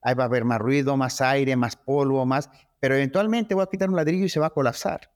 ahí 0.03 0.15
va 0.15 0.25
a 0.25 0.27
haber 0.27 0.45
más 0.45 0.59
ruido, 0.59 0.97
más 0.97 1.21
aire, 1.21 1.55
más 1.57 1.77
polvo, 1.77 2.27
más, 2.27 2.51
pero 2.81 2.95
eventualmente 2.97 3.55
voy 3.55 3.63
a 3.63 3.71
quitar 3.71 3.91
un 3.91 3.97
ladrillo 3.97 4.25
y 4.25 4.29
se 4.31 4.41
va 4.41 4.47
a 4.47 4.51
colapsar. 4.51 5.13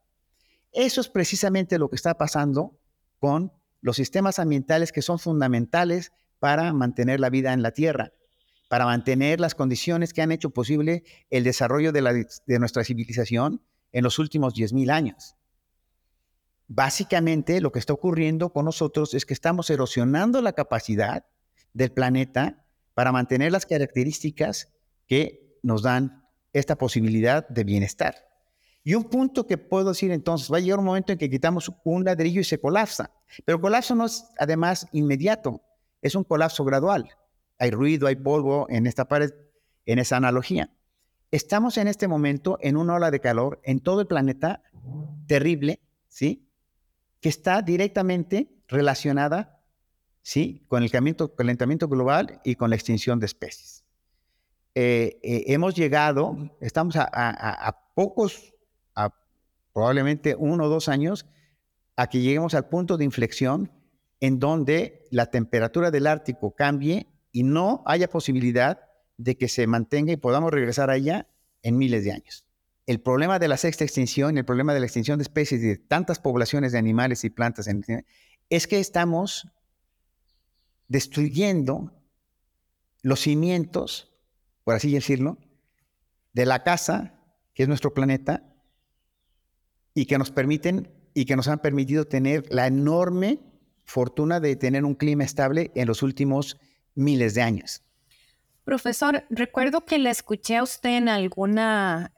Eso 0.70 1.00
es 1.00 1.08
precisamente 1.08 1.78
lo 1.78 1.88
que 1.88 1.96
está 1.96 2.14
pasando 2.14 2.78
con 3.18 3.52
los 3.80 3.96
sistemas 3.96 4.38
ambientales 4.38 4.92
que 4.92 5.02
son 5.02 5.18
fundamentales 5.18 6.12
para 6.38 6.72
mantener 6.72 7.20
la 7.20 7.30
vida 7.30 7.52
en 7.52 7.62
la 7.62 7.72
Tierra 7.72 8.12
para 8.74 8.86
mantener 8.86 9.38
las 9.38 9.54
condiciones 9.54 10.12
que 10.12 10.20
han 10.20 10.32
hecho 10.32 10.50
posible 10.50 11.04
el 11.30 11.44
desarrollo 11.44 11.92
de, 11.92 12.58
nuestra 12.58 12.82
civilización 12.82 13.62
en 13.92 14.02
los 14.02 14.18
últimos 14.18 14.54
10.000 14.54 14.90
años. 14.90 15.36
Básicamente 16.66 17.60
lo 17.60 17.70
que 17.70 17.78
está 17.78 17.92
ocurriendo 17.92 18.52
con 18.52 18.64
nosotros 18.64 19.14
es 19.14 19.26
que 19.26 19.34
estamos 19.34 19.70
erosionando 19.70 20.42
la 20.42 20.54
capacidad 20.54 21.24
del 21.72 21.92
planeta 21.92 22.66
para 22.94 23.12
mantener 23.12 23.52
las 23.52 23.64
características 23.64 24.72
que 25.06 25.58
nos 25.62 25.82
dan 25.82 26.24
esta 26.52 26.76
posibilidad 26.76 27.46
de 27.48 27.62
bienestar. 27.62 28.16
Y 28.84 28.94
un 28.94 29.04
punto 29.04 29.46
que 29.46 29.58
puedo 29.58 29.88
decir 29.88 30.12
entonces, 30.12 30.52
va 30.52 30.58
a 30.58 30.60
llegar 30.60 30.78
un 30.78 30.84
momento 30.84 31.12
en 31.12 31.18
que 31.18 31.30
quitamos 31.30 31.72
un 31.84 32.04
ladrillo 32.04 32.40
y 32.40 32.44
se 32.44 32.60
colapsa. 32.60 33.10
Pero 33.44 33.56
el 33.56 33.62
colapso 33.62 33.94
no 33.94 34.04
es 34.04 34.26
además 34.38 34.86
inmediato, 34.92 35.62
es 36.02 36.14
un 36.14 36.22
colapso 36.22 36.64
gradual 36.64 37.08
hay 37.58 37.70
ruido, 37.70 38.06
hay 38.06 38.16
polvo 38.16 38.66
en 38.68 38.86
esta 38.86 39.06
pared, 39.06 39.32
en 39.86 39.98
esa 39.98 40.16
analogía. 40.16 40.70
Estamos 41.30 41.78
en 41.78 41.88
este 41.88 42.08
momento 42.08 42.58
en 42.60 42.76
una 42.76 42.94
ola 42.94 43.10
de 43.10 43.20
calor 43.20 43.60
en 43.64 43.80
todo 43.80 44.00
el 44.00 44.06
planeta 44.06 44.62
terrible, 45.26 45.80
¿sí? 46.08 46.48
Que 47.20 47.28
está 47.28 47.62
directamente 47.62 48.48
relacionada, 48.68 49.62
¿sí? 50.22 50.64
Con 50.68 50.82
el 50.82 50.90
calentamiento 50.90 51.88
global 51.88 52.40
y 52.44 52.54
con 52.54 52.70
la 52.70 52.76
extinción 52.76 53.18
de 53.18 53.26
especies. 53.26 53.84
Eh, 54.74 55.18
eh, 55.22 55.44
hemos 55.48 55.74
llegado, 55.74 56.36
estamos 56.60 56.96
a, 56.96 57.90
pocos, 57.94 58.53
a 58.53 58.53
probablemente 59.74 60.36
uno 60.38 60.64
o 60.64 60.68
dos 60.68 60.88
años, 60.88 61.26
a 61.96 62.08
que 62.08 62.20
lleguemos 62.20 62.54
al 62.54 62.68
punto 62.68 62.96
de 62.96 63.04
inflexión 63.04 63.70
en 64.20 64.38
donde 64.38 65.04
la 65.10 65.26
temperatura 65.26 65.90
del 65.90 66.06
Ártico 66.06 66.54
cambie 66.54 67.08
y 67.30 67.42
no 67.42 67.82
haya 67.84 68.08
posibilidad 68.08 68.80
de 69.18 69.36
que 69.36 69.48
se 69.48 69.66
mantenga 69.66 70.12
y 70.12 70.16
podamos 70.16 70.50
regresar 70.50 70.88
allá 70.88 71.28
en 71.62 71.76
miles 71.76 72.04
de 72.04 72.12
años. 72.12 72.46
El 72.86 73.00
problema 73.00 73.38
de 73.38 73.48
la 73.48 73.56
sexta 73.56 73.84
extinción, 73.84 74.38
el 74.38 74.44
problema 74.44 74.74
de 74.74 74.80
la 74.80 74.86
extinción 74.86 75.18
de 75.18 75.22
especies 75.22 75.62
y 75.62 75.66
de 75.66 75.76
tantas 75.76 76.20
poblaciones 76.20 76.72
de 76.72 76.78
animales 76.78 77.24
y 77.24 77.30
plantas 77.30 77.68
es 78.48 78.66
que 78.66 78.78
estamos 78.78 79.48
destruyendo 80.88 81.92
los 83.02 83.20
cimientos, 83.20 84.14
por 84.64 84.74
así 84.74 84.92
decirlo, 84.92 85.38
de 86.32 86.46
la 86.46 86.62
casa, 86.62 87.20
que 87.54 87.62
es 87.62 87.68
nuestro 87.68 87.94
planeta, 87.94 88.53
y 89.94 90.06
que 90.06 90.18
nos 90.18 90.30
permiten 90.30 90.90
y 91.14 91.24
que 91.24 91.36
nos 91.36 91.48
han 91.48 91.60
permitido 91.60 92.06
tener 92.06 92.44
la 92.50 92.66
enorme 92.66 93.38
fortuna 93.84 94.40
de 94.40 94.56
tener 94.56 94.84
un 94.84 94.94
clima 94.94 95.24
estable 95.24 95.70
en 95.74 95.86
los 95.86 96.02
últimos 96.02 96.58
miles 96.94 97.34
de 97.34 97.42
años. 97.42 97.82
Profesor, 98.64 99.24
recuerdo 99.30 99.84
que 99.84 99.98
le 99.98 100.10
escuché 100.10 100.56
a 100.56 100.62
usted 100.62 100.96
en 100.96 101.08
alguna 101.08 102.12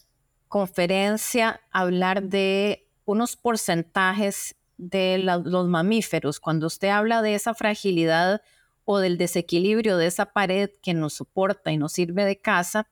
conferencia 0.48 1.60
hablar 1.72 2.22
de 2.22 2.88
unos 3.04 3.36
porcentajes 3.36 4.54
de 4.78 5.18
los 5.18 5.66
mamíferos. 5.66 6.40
Cuando 6.40 6.68
usted 6.68 6.88
habla 6.88 7.20
de 7.20 7.34
esa 7.34 7.54
fragilidad 7.54 8.42
o 8.84 8.98
del 8.98 9.18
desequilibrio 9.18 9.96
de 9.96 10.06
esa 10.06 10.26
pared 10.26 10.70
que 10.82 10.94
nos 10.94 11.14
soporta 11.14 11.72
y 11.72 11.78
nos 11.78 11.92
sirve 11.92 12.24
de 12.24 12.38
casa, 12.38 12.86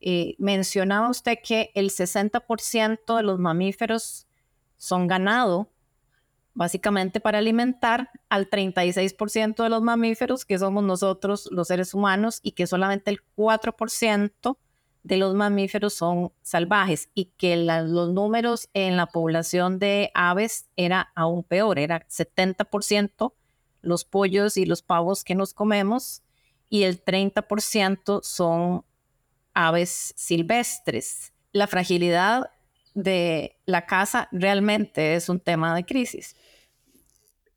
eh, 0.00 0.34
mencionaba 0.38 1.08
usted 1.10 1.38
que 1.42 1.70
el 1.74 1.90
60% 1.90 3.16
de 3.16 3.22
los 3.22 3.38
mamíferos 3.38 4.26
son 4.76 5.06
ganado 5.06 5.70
básicamente 6.54 7.20
para 7.20 7.38
alimentar 7.38 8.10
al 8.28 8.50
36% 8.50 9.62
de 9.62 9.68
los 9.68 9.82
mamíferos, 9.82 10.44
que 10.44 10.58
somos 10.58 10.84
nosotros 10.84 11.48
los 11.50 11.68
seres 11.68 11.94
humanos, 11.94 12.40
y 12.42 12.52
que 12.52 12.66
solamente 12.66 13.10
el 13.10 13.20
4% 13.36 14.58
de 15.02 15.16
los 15.16 15.34
mamíferos 15.34 15.94
son 15.94 16.32
salvajes 16.42 17.08
y 17.14 17.26
que 17.36 17.56
los 17.56 18.10
números 18.10 18.68
en 18.74 18.96
la 18.96 19.06
población 19.06 19.78
de 19.78 20.10
aves 20.14 20.68
era 20.76 21.10
aún 21.14 21.42
peor, 21.42 21.78
era 21.78 22.06
70% 22.08 23.32
los 23.82 24.04
pollos 24.04 24.58
y 24.58 24.66
los 24.66 24.82
pavos 24.82 25.24
que 25.24 25.34
nos 25.34 25.54
comemos 25.54 26.22
y 26.68 26.82
el 26.82 27.02
30% 27.02 28.20
son 28.22 28.84
aves 29.66 30.14
silvestres. 30.16 31.32
La 31.52 31.66
fragilidad 31.66 32.50
de 32.94 33.56
la 33.66 33.86
casa 33.86 34.28
realmente 34.32 35.14
es 35.14 35.28
un 35.28 35.40
tema 35.40 35.74
de 35.74 35.84
crisis. 35.84 36.36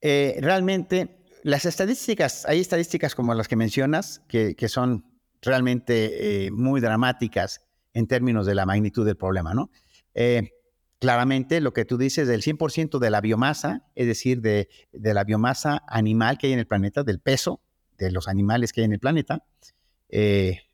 Eh, 0.01 0.37
realmente, 0.41 1.17
las 1.43 1.65
estadísticas, 1.65 2.45
hay 2.45 2.59
estadísticas 2.59 3.15
como 3.15 3.33
las 3.33 3.47
que 3.47 3.55
mencionas, 3.55 4.21
que, 4.27 4.55
son 4.67 5.05
realmente 5.41 6.45
eh, 6.45 6.51
muy 6.51 6.81
dramáticas 6.81 7.61
en 7.93 8.07
términos 8.07 8.45
de 8.45 8.55
la 8.55 8.65
magnitud 8.65 9.05
del 9.05 9.17
problema, 9.17 9.53
¿no? 9.53 9.69
Eh, 10.13 10.51
claramente, 10.99 11.61
lo 11.61 11.73
que 11.73 11.85
tú 11.85 11.97
dices 11.97 12.27
del 12.27 12.41
100% 12.41 12.99
de 12.99 13.09
la 13.09 13.21
biomasa, 13.21 13.85
es 13.95 14.07
decir, 14.07 14.41
de, 14.41 14.69
de, 14.91 15.13
la 15.13 15.23
biomasa 15.23 15.83
animal 15.87 16.37
que 16.37 16.47
hay 16.47 16.53
en 16.53 16.59
el 16.59 16.67
planeta, 16.67 17.03
del 17.03 17.19
peso 17.19 17.61
de 17.97 18.11
los 18.11 18.27
animales 18.27 18.73
que 18.73 18.81
hay 18.81 18.85
en 18.85 18.93
el 18.93 18.99
planeta, 18.99 19.45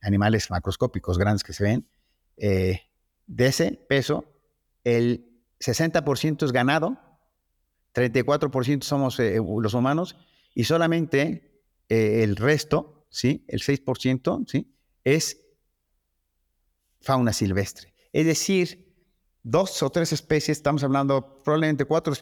animales 0.02 0.50
macroscópicos 0.50 1.18
grandes 1.18 1.44
que 1.44 1.54
se 1.54 1.64
ven, 1.64 1.88
de 3.30 3.46
ese 3.46 3.74
peso, 3.88 4.26
el 4.84 5.30
60% 5.60 6.44
es 6.44 6.52
ganado, 6.52 6.98
34% 7.94 8.84
somos 8.84 9.20
eh, 9.20 9.40
los 9.40 9.74
humanos 9.74 10.16
y 10.56 10.64
solamente 10.64 11.64
eh, 11.90 12.24
el 12.24 12.36
resto, 12.36 13.08
¿sí? 13.10 13.46
el 13.48 13.62
6%, 13.62 14.46
¿sí? 14.48 14.74
es 15.04 15.42
fauna 17.02 17.34
silvestre. 17.34 17.94
Es 18.14 18.26
decir, 18.26 18.96
dos 19.44 19.82
o 19.84 19.90
tres 19.90 20.12
especies, 20.14 20.58
estamos 20.58 20.84
hablando 20.84 21.44
probablemente 21.44 21.86
cuatro, 21.86 22.14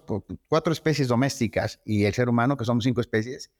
cuatro 0.47 0.73
especies 0.73 1.07
domésticas 1.07 1.79
y 1.85 2.05
el 2.05 2.13
ser 2.13 2.29
humano, 2.29 2.57
que 2.57 2.65
somos 2.65 2.83
cinco 2.83 3.01
especies, 3.01 3.51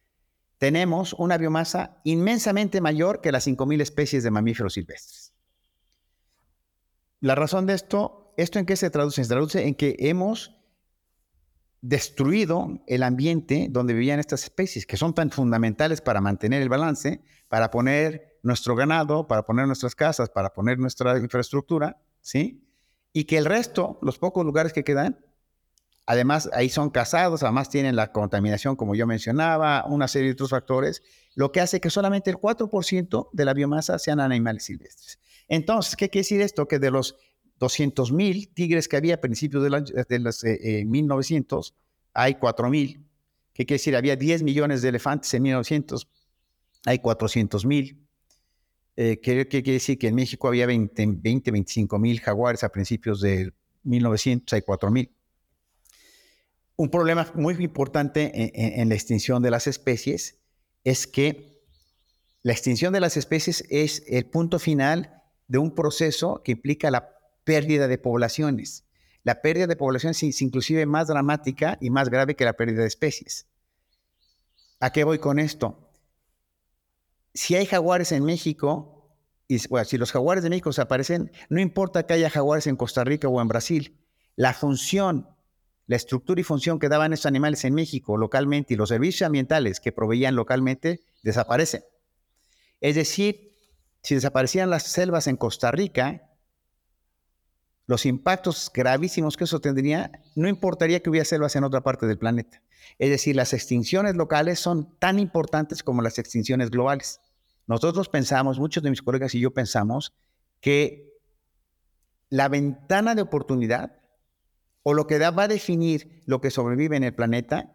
tenemos 0.58 1.14
una 1.14 1.38
biomasa 1.38 2.02
inmensamente 2.04 2.82
mayor 2.82 3.22
que 3.22 3.32
las 3.32 3.48
5.000 3.48 3.82
especies 3.82 4.24
de 4.24 4.32
mamíferos 4.32 4.74
silvestres. 4.74 5.34
La 7.20 7.36
razón 7.36 7.66
de 7.66 7.74
esto 7.74 8.28
¿Esto 8.38 8.60
en 8.60 8.68
qué 8.68 8.76
se 8.76 8.92
traduce? 8.92 9.24
Se 9.24 9.30
traduce 9.30 9.68
en 9.68 9.74
que 9.74 9.96
hemos 9.98 10.56
destruido 11.82 12.84
el 12.86 13.02
ambiente 13.02 13.68
donde 13.70 13.96
vivían 13.96 14.20
estas 14.20 14.44
especies, 14.44 14.86
que 14.86 14.96
son 14.96 15.16
tan 15.16 15.32
fundamentales 15.32 16.02
para 16.02 16.22
mantener 16.22 16.62
el 16.62 16.70
balance, 16.70 17.24
para 17.50 17.72
poner 17.72 18.40
nuestro 18.44 18.76
ganado, 18.76 19.28
para 19.28 19.44
poner 19.44 19.66
nuestras 19.66 19.96
casas, 19.96 20.30
para 20.30 20.54
poner 20.54 20.78
nuestra 20.78 21.18
infraestructura, 21.18 22.00
¿sí? 22.22 22.64
Y 23.12 23.24
que 23.24 23.40
el 23.40 23.46
resto, 23.46 23.98
los 24.04 24.20
pocos 24.20 24.46
lugares 24.46 24.72
que 24.72 24.84
quedan, 24.84 25.20
además 26.08 26.50
ahí 26.54 26.70
son 26.70 26.90
casados, 26.90 27.44
además 27.44 27.70
tienen 27.70 27.96
la 27.96 28.12
contaminación, 28.12 28.76
como 28.76 28.96
yo 28.96 29.06
mencionaba, 29.06 29.86
una 29.88 30.08
serie 30.08 30.30
de 30.30 30.34
otros 30.34 30.50
factores, 30.50 31.04
lo 31.36 31.52
que 31.52 31.60
hace 31.60 31.80
que 31.80 31.90
solamente 31.90 32.32
el 32.32 32.38
4% 32.38 33.30
de 33.34 33.46
la 33.46 33.54
biomasa 33.54 34.00
sean 34.00 34.22
animales 34.22 34.64
silvestres. 34.64 35.20
Entonces, 35.50 35.96
¿qué 35.96 36.10
quiere 36.10 36.24
decir 36.24 36.42
esto? 36.42 36.68
Que 36.68 36.80
de 36.80 36.92
los 36.92 37.18
200 37.60 38.12
mil 38.14 38.48
tigres 38.54 38.88
que 38.88 38.96
había 38.96 39.16
a 39.16 39.22
principios 39.22 39.64
de, 39.64 39.70
los 40.20 40.44
1900, 40.44 41.70
eh, 41.70 41.72
eh, 41.72 41.78
hay 42.14 42.36
4 42.36 42.70
mil. 42.70 43.06
¿Qué 43.54 43.66
quiere 43.66 43.80
decir? 43.80 43.96
Había 43.96 44.16
10 44.16 44.44
millones 44.44 44.82
de 44.82 44.90
elefantes 44.90 45.34
en 45.34 45.44
1900, 45.44 46.08
hay 46.86 47.00
400 47.00 47.66
mil. 47.66 48.08
Eh, 48.96 49.20
¿qué, 49.22 49.46
quiere 49.48 49.74
decir? 49.74 50.00
Que 50.00 50.08
en 50.08 50.16
México 50.16 50.48
había 50.48 50.66
20, 50.66 51.06
20 51.06 51.52
25 51.52 52.00
mil 52.00 52.22
jaguares 52.22 52.64
a 52.64 52.70
principios 52.70 53.20
de 53.20 53.52
1900, 53.84 54.54
hay 54.54 54.62
4 54.62 54.90
mil. 54.90 55.12
Un 56.78 56.90
problema 56.90 57.30
muy 57.34 57.56
importante 57.56 58.32
en 58.82 58.88
la 58.88 58.96
extinción 58.96 59.42
de 59.42 59.52
las 59.52 59.68
especies 59.68 60.40
es 60.84 61.08
que 61.08 61.64
la 62.44 62.54
extinción 62.54 62.94
de 62.94 63.00
las 63.00 63.18
especies 63.18 63.66
es 63.70 64.04
el 64.08 64.28
punto 64.28 64.60
final 64.60 65.24
de 65.48 65.58
un 65.58 65.74
proceso 65.74 66.42
que 66.46 66.54
implica 66.54 66.92
la 66.92 67.10
pérdida 67.44 67.88
de 67.88 67.98
poblaciones. 67.98 68.86
La 69.24 69.42
pérdida 69.42 69.68
de 69.68 69.76
poblaciones 69.76 70.22
es 70.22 70.42
inclusive 70.42 70.86
más 70.86 71.08
dramática 71.08 71.78
y 71.82 71.90
más 71.90 72.10
grave 72.10 72.36
que 72.36 72.46
la 72.46 72.54
pérdida 72.54 72.82
de 72.82 72.88
especies. 72.88 73.48
¿A 74.80 74.92
qué 74.92 75.04
voy 75.04 75.18
con 75.18 75.40
esto? 75.40 75.92
Si 77.34 77.56
hay 77.56 77.66
jaguares 77.66 78.12
en 78.12 78.24
México, 78.24 79.18
y 79.48 79.60
si 79.60 79.98
los 79.98 80.12
jaguares 80.12 80.44
de 80.44 80.50
México 80.50 80.70
desaparecen, 80.70 81.32
no 81.50 81.60
importa 81.60 82.06
que 82.06 82.14
haya 82.14 82.30
jaguares 82.30 82.68
en 82.68 82.76
Costa 82.76 83.04
Rica 83.04 83.28
o 83.28 83.42
en 83.42 83.48
Brasil, 83.48 83.98
la 84.36 84.54
función, 84.54 85.28
la 85.88 85.96
estructura 85.96 86.40
y 86.40 86.44
función 86.44 86.80
que 86.80 86.90
daban 86.90 87.14
esos 87.14 87.26
animales 87.26 87.64
en 87.66 87.74
México 87.74 88.18
localmente 88.18 88.74
y 88.74 88.78
los 88.78 88.90
servicios 88.90 89.26
ambientales 89.26 89.80
que 89.80 89.92
proveían 89.92 90.36
localmente 90.36 91.02
desaparecen. 91.24 91.84
Es 92.82 92.96
decir, 92.96 93.56
si 94.04 94.16
desaparecían 94.16 94.70
las 94.70 94.84
selvas 94.84 95.28
en 95.28 95.38
Costa 95.38 95.72
Rica, 95.72 96.28
los 97.88 98.06
impactos 98.06 98.70
gravísimos 98.74 99.38
que 99.38 99.46
eso 99.46 99.62
tendría, 99.62 100.12
no 100.36 100.50
importaría 100.50 101.02
que 101.02 101.10
hubiera 101.10 101.26
selvas 101.26 101.56
en 101.56 101.64
otra 101.64 101.82
parte 101.82 102.06
del 102.06 102.18
planeta. 102.18 102.62
Es 103.00 103.10
decir, 103.10 103.36
las 103.36 103.54
extinciones 103.54 104.16
locales 104.16 104.60
son 104.60 104.98
tan 105.00 105.20
importantes 105.20 105.84
como 105.84 106.02
las 106.02 106.20
extinciones 106.20 106.70
globales. 106.70 107.22
Nosotros 107.66 108.10
pensamos, 108.10 108.60
muchos 108.60 108.84
de 108.84 108.90
mis 108.90 109.02
colegas 109.02 109.34
y 109.36 109.40
yo 109.40 109.54
pensamos, 109.54 110.14
que 110.60 111.14
la 112.30 112.50
ventana 112.50 113.16
de 113.16 113.22
oportunidad 113.22 113.98
o 114.90 114.94
lo 114.94 115.06
que 115.06 115.20
va 115.20 115.44
a 115.44 115.48
definir 115.50 116.24
lo 116.28 116.40
que 116.40 116.50
sobrevive 116.50 116.96
en 116.96 117.04
el 117.04 117.14
planeta 117.14 117.74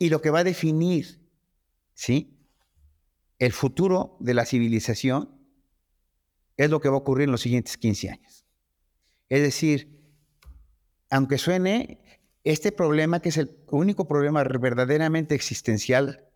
y 0.00 0.08
lo 0.08 0.20
que 0.20 0.30
va 0.30 0.40
a 0.40 0.44
definir, 0.44 1.24
¿sí? 1.94 2.44
El 3.38 3.52
futuro 3.52 4.16
de 4.18 4.34
la 4.34 4.44
civilización 4.44 5.40
es 6.56 6.70
lo 6.70 6.80
que 6.80 6.88
va 6.88 6.96
a 6.96 6.98
ocurrir 6.98 7.26
en 7.26 7.30
los 7.30 7.42
siguientes 7.42 7.76
15 7.76 8.10
años. 8.10 8.44
Es 9.28 9.42
decir, 9.42 10.12
aunque 11.08 11.38
suene, 11.38 12.00
este 12.42 12.72
problema, 12.72 13.20
que 13.20 13.28
es 13.28 13.36
el 13.36 13.56
único 13.70 14.08
problema 14.08 14.42
verdaderamente 14.42 15.36
existencial 15.36 16.28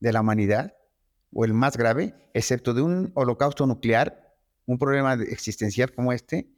de 0.00 0.12
la 0.12 0.22
humanidad, 0.22 0.74
o 1.32 1.44
el 1.44 1.54
más 1.54 1.76
grave, 1.76 2.12
excepto 2.34 2.74
de 2.74 2.82
un 2.82 3.12
holocausto 3.14 3.68
nuclear, 3.68 4.34
un 4.64 4.80
problema 4.80 5.14
existencial 5.14 5.94
como 5.94 6.12
este, 6.12 6.50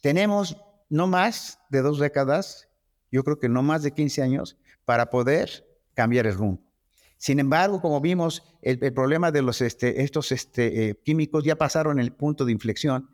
tenemos 0.00 0.56
no 0.92 1.06
más 1.06 1.58
de 1.70 1.82
dos 1.82 1.98
décadas, 1.98 2.68
yo 3.10 3.24
creo 3.24 3.38
que 3.38 3.48
no 3.48 3.62
más 3.62 3.82
de 3.82 3.92
15 3.92 4.22
años, 4.22 4.56
para 4.84 5.10
poder 5.10 5.66
cambiar 5.94 6.26
el 6.26 6.34
rumbo. 6.34 6.62
Sin 7.16 7.38
embargo, 7.38 7.80
como 7.80 8.00
vimos, 8.00 8.42
el, 8.62 8.78
problema 8.92 9.30
de 9.30 9.42
los, 9.42 9.60
este, 9.60 10.02
estos 10.02 10.32
este, 10.32 10.90
eh, 10.90 11.00
químicos 11.04 11.44
ya 11.44 11.56
pasaron 11.56 12.00
el 12.00 12.12
punto 12.12 12.44
de 12.44 12.52
inflexión 12.52 13.08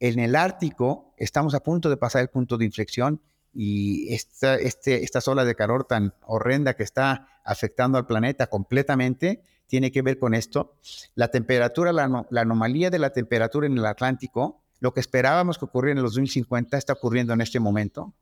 en 0.00 0.18
el 0.18 0.36
Ártico 0.36 1.14
estamos 1.16 1.54
a 1.54 1.60
punto 1.60 1.88
de 1.88 1.96
pasar 1.96 2.22
el 2.22 2.28
punto 2.28 2.58
de 2.58 2.64
inflexión 2.64 3.22
y 3.52 4.12
esta, 4.12 4.56
este, 4.56 5.04
esta 5.04 5.20
ola 5.30 5.44
de 5.44 5.54
calor 5.54 5.84
tan 5.84 6.14
horrenda 6.26 6.74
que 6.74 6.82
está 6.82 7.28
afectando 7.44 7.98
al 7.98 8.06
planeta 8.06 8.48
completamente 8.48 9.42
tiene 9.66 9.92
que 9.92 10.02
ver 10.02 10.18
con 10.18 10.34
esto. 10.34 10.76
La 11.14 11.28
temperatura, 11.28 11.92
la, 11.92 12.26
anomalía 12.36 12.90
de 12.90 12.98
la 12.98 13.10
temperatura 13.10 13.66
en 13.66 13.78
el 13.78 13.86
Atlántico, 13.86 14.63
lo 14.84 14.92
que 14.92 15.00
esperábamos 15.00 15.56
que 15.56 15.64
ocurriera 15.64 15.98
en 15.98 16.02
los 16.02 16.12
2050 16.12 16.76
está 16.76 16.92
ocurriendo 16.92 17.32
en 17.32 17.40
este 17.40 17.58
momento. 17.58 18.12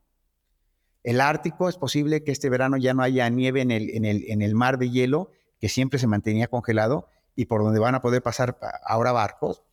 El 1.03 1.19
Ártico 1.19 1.67
es 1.67 1.75
posible 1.75 2.23
que 2.23 2.31
este 2.31 2.49
verano 2.49 2.77
ya 2.77 2.93
no 2.93 3.03
haya 3.03 3.27
nieve 3.29 3.59
en 3.59 3.69
el, 3.69 3.89
en 3.89 4.05
el, 4.05 4.23
en 4.29 4.41
el 4.41 4.55
mar 4.55 4.77
de 4.77 4.89
hielo, 4.89 5.29
que 5.59 5.67
siempre 5.67 5.99
se 5.99 6.07
mantenía 6.07 6.47
congelado 6.47 7.09
y 7.35 7.47
por 7.47 7.63
donde 7.63 7.81
van 7.81 7.95
a 7.95 8.01
poder 8.01 8.23
pasar 8.23 8.57
ahora 8.85 9.11
barcos. 9.11 9.63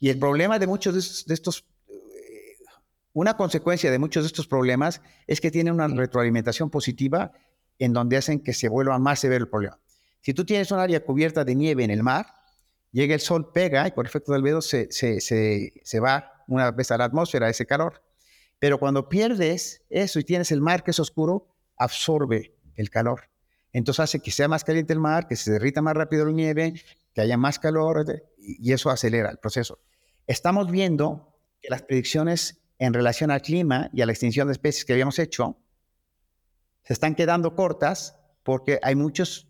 Y 0.00 0.08
el 0.08 0.18
problema 0.18 0.58
de 0.58 0.66
muchos 0.66 1.24
de 1.24 1.34
estos, 1.34 1.66
eh, 1.86 2.56
una 3.12 3.36
consecuencia 3.36 3.92
de 3.92 4.00
muchos 4.00 4.24
de 4.24 4.26
estos 4.26 4.48
problemas 4.48 5.02
es 5.28 5.40
que 5.40 5.52
tienen 5.52 5.74
una 5.74 5.86
retroalimentación 5.86 6.68
positiva 6.68 7.30
en 7.78 7.92
donde 7.92 8.16
hacen 8.16 8.40
que 8.40 8.54
se 8.54 8.68
vuelva 8.68 8.98
más 8.98 9.20
severo 9.20 9.44
el 9.44 9.50
problema. 9.50 9.78
Si 10.20 10.34
tú 10.34 10.44
tienes 10.44 10.72
un 10.72 10.80
área 10.80 11.04
cubierta 11.04 11.44
de 11.44 11.54
nieve 11.54 11.84
en 11.84 11.92
el 11.92 12.02
mar, 12.02 12.26
llega 12.94 13.14
el 13.14 13.20
sol, 13.20 13.50
pega 13.52 13.88
y 13.88 13.90
por 13.90 14.06
efecto 14.06 14.32
del 14.32 14.40
albedo 14.40 14.62
se, 14.62 14.90
se, 14.90 15.20
se, 15.20 16.00
va 16.00 16.44
una 16.46 16.70
vez 16.70 16.92
a 16.92 16.96
la 16.96 17.04
atmósfera 17.04 17.50
ese 17.50 17.66
calor. 17.66 18.02
Pero 18.60 18.78
cuando 18.78 19.08
pierdes 19.08 19.82
eso 19.90 20.20
y 20.20 20.24
tienes 20.24 20.52
el 20.52 20.60
mar 20.60 20.84
que 20.84 20.92
es 20.92 21.00
oscuro, 21.00 21.48
absorbe 21.76 22.54
el 22.76 22.90
calor. 22.90 23.28
Entonces 23.72 24.00
hace 24.00 24.20
que 24.20 24.30
sea 24.30 24.46
más 24.46 24.62
caliente 24.62 24.92
el 24.92 25.00
mar, 25.00 25.26
que 25.26 25.34
se 25.34 25.50
derrita 25.50 25.82
más 25.82 25.94
rápido 25.94 26.24
la 26.24 26.32
nieve, 26.32 26.74
que 27.12 27.20
haya 27.20 27.36
más 27.36 27.58
calor 27.58 28.06
y 28.38 28.72
eso 28.72 28.90
acelera 28.90 29.28
el 29.28 29.38
proceso. 29.38 29.80
Estamos 30.28 30.70
viendo 30.70 31.36
que 31.60 31.70
las 31.70 31.82
predicciones 31.82 32.62
en 32.78 32.94
relación 32.94 33.32
al 33.32 33.42
clima 33.42 33.90
y 33.92 34.02
a 34.02 34.06
la 34.06 34.12
extinción 34.12 34.46
de 34.46 34.52
especies 34.52 34.84
que 34.84 34.92
habíamos 34.92 35.18
hecho 35.18 35.58
se 36.84 36.92
están 36.92 37.16
quedando 37.16 37.56
cortas 37.56 38.16
porque 38.44 38.78
hay 38.82 38.94
muchos 38.94 39.48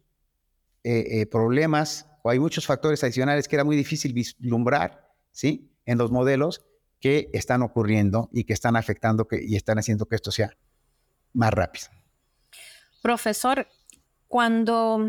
eh, 0.82 1.20
eh, 1.20 1.26
problemas 1.26 2.06
o 2.26 2.30
hay 2.30 2.38
muchos 2.38 2.66
factores 2.66 3.04
adicionales 3.04 3.46
que 3.46 3.56
era 3.56 3.64
muy 3.64 3.76
difícil 3.76 4.14
vislumbrar 4.14 5.10
¿sí? 5.30 5.70
en 5.84 5.98
los 5.98 6.10
modelos 6.10 6.64
que 6.98 7.28
están 7.34 7.60
ocurriendo 7.60 8.30
y 8.32 8.44
que 8.44 8.54
están 8.54 8.76
afectando 8.76 9.28
que, 9.28 9.44
y 9.44 9.56
están 9.56 9.78
haciendo 9.78 10.06
que 10.06 10.16
esto 10.16 10.30
sea 10.30 10.56
más 11.34 11.52
rápido. 11.52 11.88
Profesor, 13.02 13.68
cuando 14.26 15.06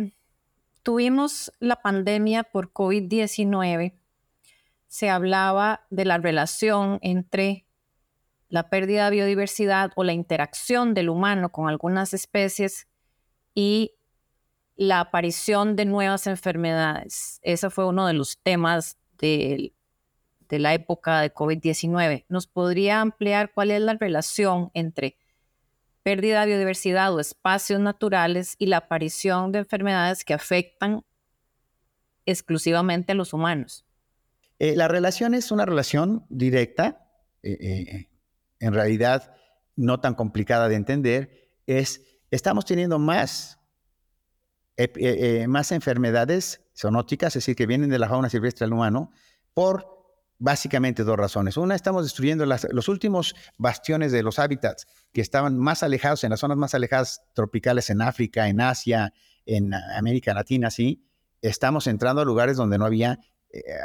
tuvimos 0.83 1.53
la 1.59 1.77
pandemia 1.77 2.43
por 2.43 2.73
COVID-19, 2.73 3.93
se 4.87 5.09
hablaba 5.09 5.85
de 5.89 6.03
la 6.03 6.17
relación 6.17 6.99
entre 7.01 7.65
la 8.49 8.69
pérdida 8.69 9.05
de 9.05 9.15
biodiversidad 9.15 9.91
o 9.95 10.03
la 10.03 10.11
interacción 10.11 10.93
del 10.93 11.07
humano 11.07 11.53
con 11.53 11.69
algunas 11.69 12.13
especies 12.13 12.89
y 13.53 13.93
la 14.75 14.99
aparición 14.99 15.75
de 15.75 15.85
nuevas 15.85 16.27
enfermedades. 16.27 17.39
Ese 17.43 17.69
fue 17.69 17.85
uno 17.87 18.07
de 18.07 18.13
los 18.13 18.37
temas 18.41 18.97
de, 19.17 19.73
de 20.49 20.59
la 20.59 20.73
época 20.73 21.21
de 21.21 21.33
COVID-19. 21.33 22.25
¿Nos 22.29 22.47
podría 22.47 23.01
ampliar 23.01 23.51
cuál 23.53 23.71
es 23.71 23.81
la 23.81 23.93
relación 23.93 24.71
entre 24.73 25.17
pérdida 26.03 26.41
de 26.41 26.47
biodiversidad 26.47 27.13
o 27.13 27.19
espacios 27.19 27.79
naturales 27.79 28.55
y 28.59 28.67
la 28.67 28.77
aparición 28.77 29.51
de 29.51 29.59
enfermedades 29.59 30.23
que 30.23 30.33
afectan 30.33 31.03
exclusivamente 32.25 33.13
a 33.13 33.15
los 33.15 33.33
humanos? 33.33 33.85
Eh, 34.59 34.75
la 34.75 34.87
relación 34.87 35.33
es 35.33 35.51
una 35.51 35.65
relación 35.65 36.25
directa, 36.29 37.09
eh, 37.43 37.57
eh, 37.59 38.09
en 38.59 38.73
realidad 38.73 39.35
no 39.75 39.99
tan 39.99 40.15
complicada 40.15 40.69
de 40.69 40.75
entender, 40.75 41.49
es 41.65 42.01
estamos 42.31 42.65
teniendo 42.65 42.99
más, 42.99 43.59
más 45.47 45.71
enfermedades 45.71 46.61
zoonóticas, 46.75 47.35
es 47.35 47.43
decir, 47.43 47.55
que 47.55 47.65
vienen 47.65 47.89
de 47.89 47.99
la 47.99 48.09
fauna 48.09 48.29
silvestre 48.29 48.65
al 48.65 48.73
humano, 48.73 49.11
por 49.53 49.95
básicamente 50.37 51.03
dos 51.03 51.17
razones. 51.17 51.57
Una, 51.57 51.75
estamos 51.75 52.03
destruyendo 52.03 52.45
los 52.45 52.87
últimos 52.89 53.35
bastiones 53.57 54.11
de 54.11 54.23
los 54.23 54.39
hábitats 54.39 54.85
que 55.13 55.21
estaban 55.21 55.57
más 55.57 55.83
alejados, 55.83 56.23
en 56.23 56.31
las 56.31 56.39
zonas 56.39 56.57
más 56.57 56.73
alejadas 56.73 57.23
tropicales 57.33 57.89
en 57.89 58.01
África, 58.01 58.47
en 58.47 58.61
Asia, 58.61 59.13
en 59.45 59.73
América 59.73 60.33
Latina, 60.33 60.69
sí. 60.69 61.07
Estamos 61.41 61.87
entrando 61.87 62.21
a 62.21 62.25
lugares 62.25 62.57
donde 62.57 62.77
no 62.77 62.87
eh, 62.87 63.17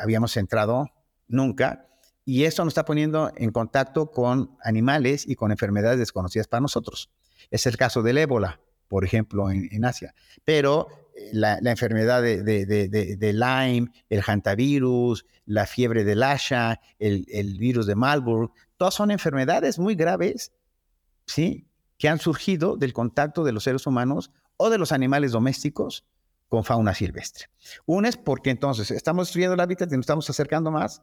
habíamos 0.02 0.36
entrado 0.36 0.88
nunca. 1.28 1.86
Y 2.24 2.44
eso 2.44 2.64
nos 2.64 2.72
está 2.72 2.84
poniendo 2.84 3.32
en 3.36 3.50
contacto 3.50 4.10
con 4.10 4.56
animales 4.62 5.26
y 5.26 5.34
con 5.34 5.50
enfermedades 5.50 5.98
desconocidas 5.98 6.48
para 6.48 6.60
nosotros. 6.60 7.10
Es 7.50 7.66
el 7.66 7.76
caso 7.76 8.02
del 8.02 8.18
ébola, 8.18 8.60
por 8.90 9.04
ejemplo, 9.04 9.52
en, 9.52 9.84
Asia. 9.84 10.16
Pero 10.44 10.88
eh, 11.14 11.30
la, 11.32 11.58
enfermedad 11.64 12.20
de, 12.22 13.32
Lyme, 13.32 13.92
el 14.08 14.22
hantavirus, 14.26 15.24
la 15.46 15.64
fiebre 15.66 16.02
del 16.02 16.24
Asha, 16.24 16.80
el, 16.98 17.24
el 17.28 17.56
virus 17.56 17.86
de 17.86 17.94
Marburg, 17.94 18.52
todas 18.76 18.94
son 18.94 19.12
enfermedades 19.12 19.78
muy 19.78 19.94
graves, 19.94 20.52
¿sí? 21.24 21.68
Que 21.98 22.08
han 22.08 22.18
surgido 22.18 22.76
del 22.76 22.92
contacto 22.92 23.44
de 23.44 23.52
los 23.52 23.62
seres 23.62 23.86
humanos 23.86 24.32
o 24.56 24.70
de 24.70 24.78
los 24.78 24.90
animales 24.90 25.30
domésticos 25.30 26.04
con 26.48 26.64
fauna 26.64 26.92
silvestre. 26.92 27.46
Una 27.86 28.08
es 28.08 28.16
porque 28.16 28.50
entonces 28.50 28.90
estamos 28.90 29.28
destruyendo 29.28 29.54
el 29.54 29.60
hábitat 29.60 29.88
y 29.92 29.94
nos 29.94 30.02
estamos 30.02 30.28
acercando 30.28 30.72
más, 30.72 31.00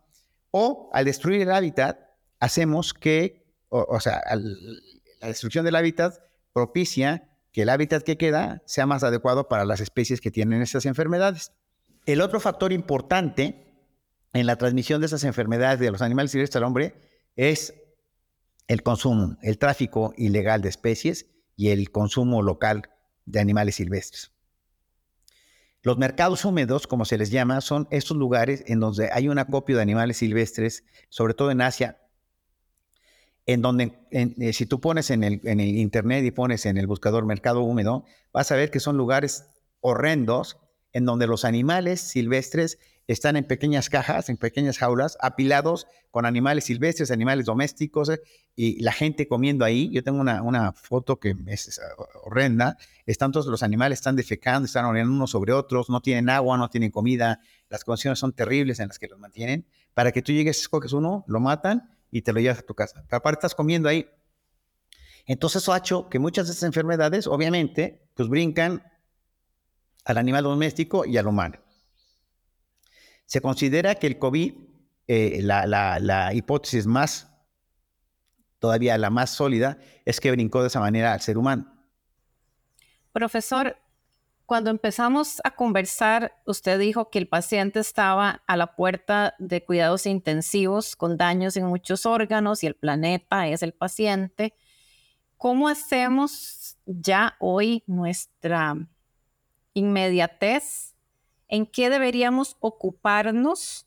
o 0.51 0.89
al 0.91 1.05
destruir 1.05 1.39
el 1.41 1.51
hábitat, 1.51 2.01
hacemos 2.41 2.93
que, 2.93 3.45
o, 3.69 3.99
sea, 4.01 4.21
la 5.21 5.27
destrucción 5.27 5.63
del 5.63 5.77
hábitat 5.77 6.15
propicia 6.51 7.29
que 7.51 7.63
el 7.63 7.69
hábitat 7.69 8.03
que 8.03 8.17
queda 8.17 8.61
sea 8.65 8.85
más 8.85 9.03
adecuado 9.03 9.47
para 9.47 9.65
las 9.65 9.79
especies 9.79 10.21
que 10.21 10.31
tienen 10.31 10.61
estas 10.61 10.85
enfermedades. 10.85 11.51
El 12.05 12.21
otro 12.21 12.39
factor 12.39 12.71
importante 12.71 13.67
en 14.33 14.45
la 14.45 14.57
transmisión 14.57 15.01
de 15.01 15.07
esas 15.07 15.23
enfermedades 15.23 15.79
de 15.79 15.91
los 15.91 16.01
animales 16.01 16.31
silvestres 16.31 16.57
al 16.57 16.63
hombre 16.63 16.95
es 17.35 17.73
el 18.67 18.83
consumo, 18.83 19.37
el 19.41 19.57
tráfico 19.57 20.13
ilegal 20.17 20.61
de 20.61 20.69
especies 20.69 21.27
y 21.55 21.69
el 21.69 21.91
consumo 21.91 22.41
local 22.41 22.89
de 23.25 23.39
animales 23.39 23.75
silvestres. 23.75 24.31
Los 25.81 25.97
mercados 25.97 26.43
húmedos, 26.43 26.85
como 26.85 27.05
se 27.05 27.17
les 27.17 27.31
llama, 27.31 27.61
son 27.61 27.87
estos 27.91 28.17
lugares 28.17 28.63
en 28.67 28.79
donde 28.79 29.09
hay 29.11 29.29
un 29.29 29.39
acopio 29.39 29.77
de 29.77 29.81
animales 29.81 30.17
silvestres, 30.17 30.83
sobre 31.09 31.33
todo 31.33 31.49
en 31.51 31.61
Asia, 31.61 31.97
en 33.47 33.61
donde 33.61 33.93
eh, 34.11 34.51
si 34.53 34.65
tú 34.65 34.79
pones 34.81 35.09
en 35.09 35.23
el, 35.23 35.39
internet 35.61 36.23
y 36.25 36.31
pones 36.31 36.65
en 36.65 36.77
el 36.77 36.85
buscador 36.85 37.25
mercado 37.25 37.63
húmedo, 37.63 38.03
vas 38.33 38.51
a 38.51 38.55
ver 38.57 38.69
que 38.69 38.81
son 38.81 38.97
lugares 38.97 39.45
horrendos 39.79 40.57
en 40.91 41.05
donde 41.05 41.27
los 41.27 41.45
animales 41.45 42.01
silvestres 42.01 42.77
están 43.07 43.37
en 43.37 43.45
pequeñas 43.45 43.89
cajas, 43.89 44.27
en 44.27 44.35
pequeñas 44.35 44.77
jaulas, 44.77 45.17
apilados 45.21 45.87
con 46.11 46.25
animales 46.25 46.65
silvestres, 46.65 47.09
animales 47.09 47.45
domésticos, 47.45 48.11
y 48.53 48.81
la 48.81 48.91
gente 48.91 49.29
comiendo 49.29 49.63
ahí. 49.63 49.89
Yo 49.93 50.03
tengo 50.03 50.19
una, 50.19 50.73
foto 50.73 51.17
que 51.17 51.33
es 51.45 51.79
horrenda. 52.23 52.77
Están 53.05 53.31
todos 53.31 53.45
los 53.45 53.63
animales, 53.63 53.99
están 53.99 54.17
defecando, 54.17 54.65
están 54.65 54.83
orinando 54.83 55.13
unos 55.13 55.31
sobre 55.31 55.53
otros, 55.53 55.89
no 55.89 56.01
tienen 56.01 56.29
agua, 56.29 56.57
no 56.57 56.69
tienen 56.69 56.91
comida. 56.91 57.39
Las 57.69 57.85
condiciones 57.85 58.19
son 58.19 58.33
terribles 58.33 58.81
en 58.81 58.89
las 58.89 58.99
que 58.99 59.07
los 59.07 59.19
mantienen. 59.19 59.65
Para 59.93 60.11
que 60.11 60.21
tú 60.21 60.33
llegues, 60.33 60.59
escoges 60.59 60.91
uno, 60.91 61.23
lo 61.27 61.39
matan 61.39 61.96
y 62.11 62.21
te 62.21 62.33
lo 62.33 62.39
llevas 62.39 62.59
a 62.59 62.65
tu 62.65 62.73
casa. 62.73 63.03
Aparte 63.09 63.39
estás 63.39 63.55
comiendo 63.55 63.89
ahí. 63.89 64.09
Entonces 65.25 65.61
eso 65.61 65.73
ha 65.73 65.77
hecho 65.77 66.09
que 66.09 66.19
muchas 66.19 66.47
de 66.47 66.53
estas 66.53 66.67
enfermedades, 66.67 67.27
obviamente, 67.27 68.09
pues 68.13 68.29
brincan 68.29 68.83
al 70.05 70.17
animal 70.17 70.43
doméstico 70.43 71.05
y 71.05 71.17
al 71.17 71.27
humano. 71.27 71.59
Se 73.25 73.41
considera 73.41 73.95
que 73.95 74.07
el 74.07 74.19
COVID, 74.19 74.53
eh, 75.07 75.41
la, 75.43 76.31
hipótesis 76.33 76.87
más, 76.87 77.29
todavía 78.59 78.97
la 78.97 79.09
más 79.09 79.31
sólida, 79.31 79.79
es 80.05 80.21
que 80.21 80.31
brincó 80.31 80.61
de 80.61 80.67
esa 80.67 80.79
manera 80.79 81.11
al 81.11 81.19
ser 81.19 81.37
humano. 81.37 81.73
Profesor, 83.11 83.77
cuando 84.47 84.69
empezamos 84.69 85.41
a 85.43 85.51
conversar, 85.51 86.41
usted 86.45 86.79
dijo 86.79 87.09
que 87.09 87.19
el 87.19 87.27
paciente 87.27 87.81
estaba 87.81 88.43
a 88.47 88.55
la 88.55 88.77
puerta 88.77 89.35
de 89.39 89.61
cuidados 89.61 90.05
intensivos 90.05 90.95
con 90.95 91.17
daños 91.17 91.57
en 91.57 91.65
muchos 91.65 92.05
órganos 92.05 92.63
y 92.63 92.67
el 92.67 92.73
planeta 92.73 93.49
es 93.49 93.61
el 93.61 93.73
paciente. 93.73 94.53
¿Cómo 95.35 95.67
hacemos 95.67 96.77
ya 96.85 97.35
hoy 97.39 97.83
nuestra 97.87 98.77
inmediatez 99.73 100.95
en 101.49 101.65
qué 101.65 101.89
deberíamos 101.89 102.55
ocuparnos 102.61 103.85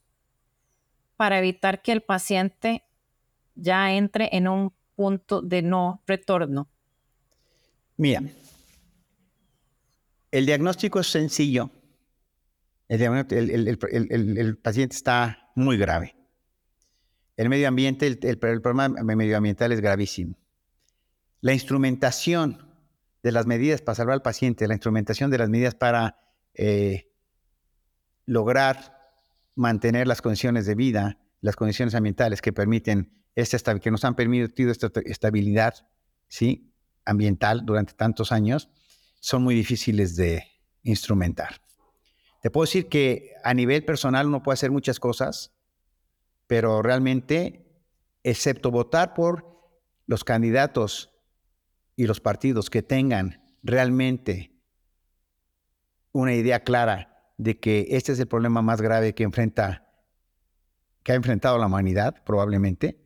para 1.16 1.38
evitar 1.38 1.80
que 1.80 1.92
el 1.92 2.02
paciente 2.02 2.84
ya 3.54 3.94
entre 3.94 4.28
en 4.36 4.46
un 4.46 4.74
punto 4.94 5.40
de 5.40 5.62
no 5.62 6.02
retorno? 6.06 6.68
Mira, 7.96 8.22
el 10.30 10.46
diagnóstico 10.46 11.00
es 11.00 11.08
sencillo. 11.08 11.70
El, 12.88 13.78
paciente 14.62 14.96
está 14.96 15.50
muy 15.54 15.76
grave. 15.76 16.16
El 17.36 17.48
medio 17.48 17.68
ambiente, 17.68 18.06
el, 18.06 18.38
problema 18.38 18.88
medioambiental 18.88 19.72
es 19.72 19.80
gravísimo. 19.80 20.36
La 21.40 21.52
instrumentación 21.52 22.68
de 23.22 23.32
las 23.32 23.46
medidas 23.46 23.80
para 23.80 23.94
salvar 23.96 24.14
al 24.14 24.22
paciente, 24.22 24.66
la 24.66 24.74
instrumentación 24.74 25.30
de 25.30 25.38
las 25.38 25.48
medidas 25.48 25.74
para 25.74 26.18
eh, 26.54 27.12
lograr 28.26 28.98
mantener 29.54 30.06
las 30.06 30.22
condiciones 30.22 30.66
de 30.66 30.74
vida, 30.74 31.18
las 31.40 31.56
condiciones 31.56 31.94
ambientales 31.94 32.42
que 32.42 32.52
permiten 32.52 33.12
esta 33.34 33.78
que 33.78 33.90
nos 33.90 34.04
han 34.04 34.16
permitido 34.16 34.70
esta 34.70 34.90
estabilidad 35.04 35.86
¿sí? 36.28 36.74
ambiental 37.04 37.64
durante 37.64 37.94
tantos 37.94 38.32
años, 38.32 38.68
son 39.20 39.42
muy 39.42 39.54
difíciles 39.54 40.16
de 40.16 40.44
instrumentar. 40.82 41.60
Te 42.42 42.50
puedo 42.50 42.64
decir 42.64 42.88
que 42.88 43.34
a 43.44 43.54
nivel 43.54 43.84
personal 43.84 44.26
uno 44.26 44.42
puede 44.42 44.54
hacer 44.54 44.70
muchas 44.70 44.98
cosas, 44.98 45.52
pero 46.46 46.82
realmente, 46.82 47.66
excepto 48.24 48.70
votar 48.70 49.14
por 49.14 49.46
los 50.06 50.24
candidatos 50.24 51.10
y 51.96 52.06
los 52.06 52.20
partidos 52.20 52.70
que 52.70 52.82
tengan 52.82 53.44
realmente 53.62 54.58
una 56.12 56.34
idea 56.34 56.64
clara 56.64 57.32
de 57.36 57.60
que 57.60 57.86
este 57.90 58.12
es 58.12 58.20
el 58.20 58.26
problema 58.26 58.62
más 58.62 58.80
grave 58.80 59.14
que 59.14 59.22
enfrenta, 59.22 59.86
que 61.02 61.12
ha 61.12 61.14
enfrentado 61.14 61.58
la 61.58 61.66
humanidad, 61.66 62.22
probablemente. 62.24 63.00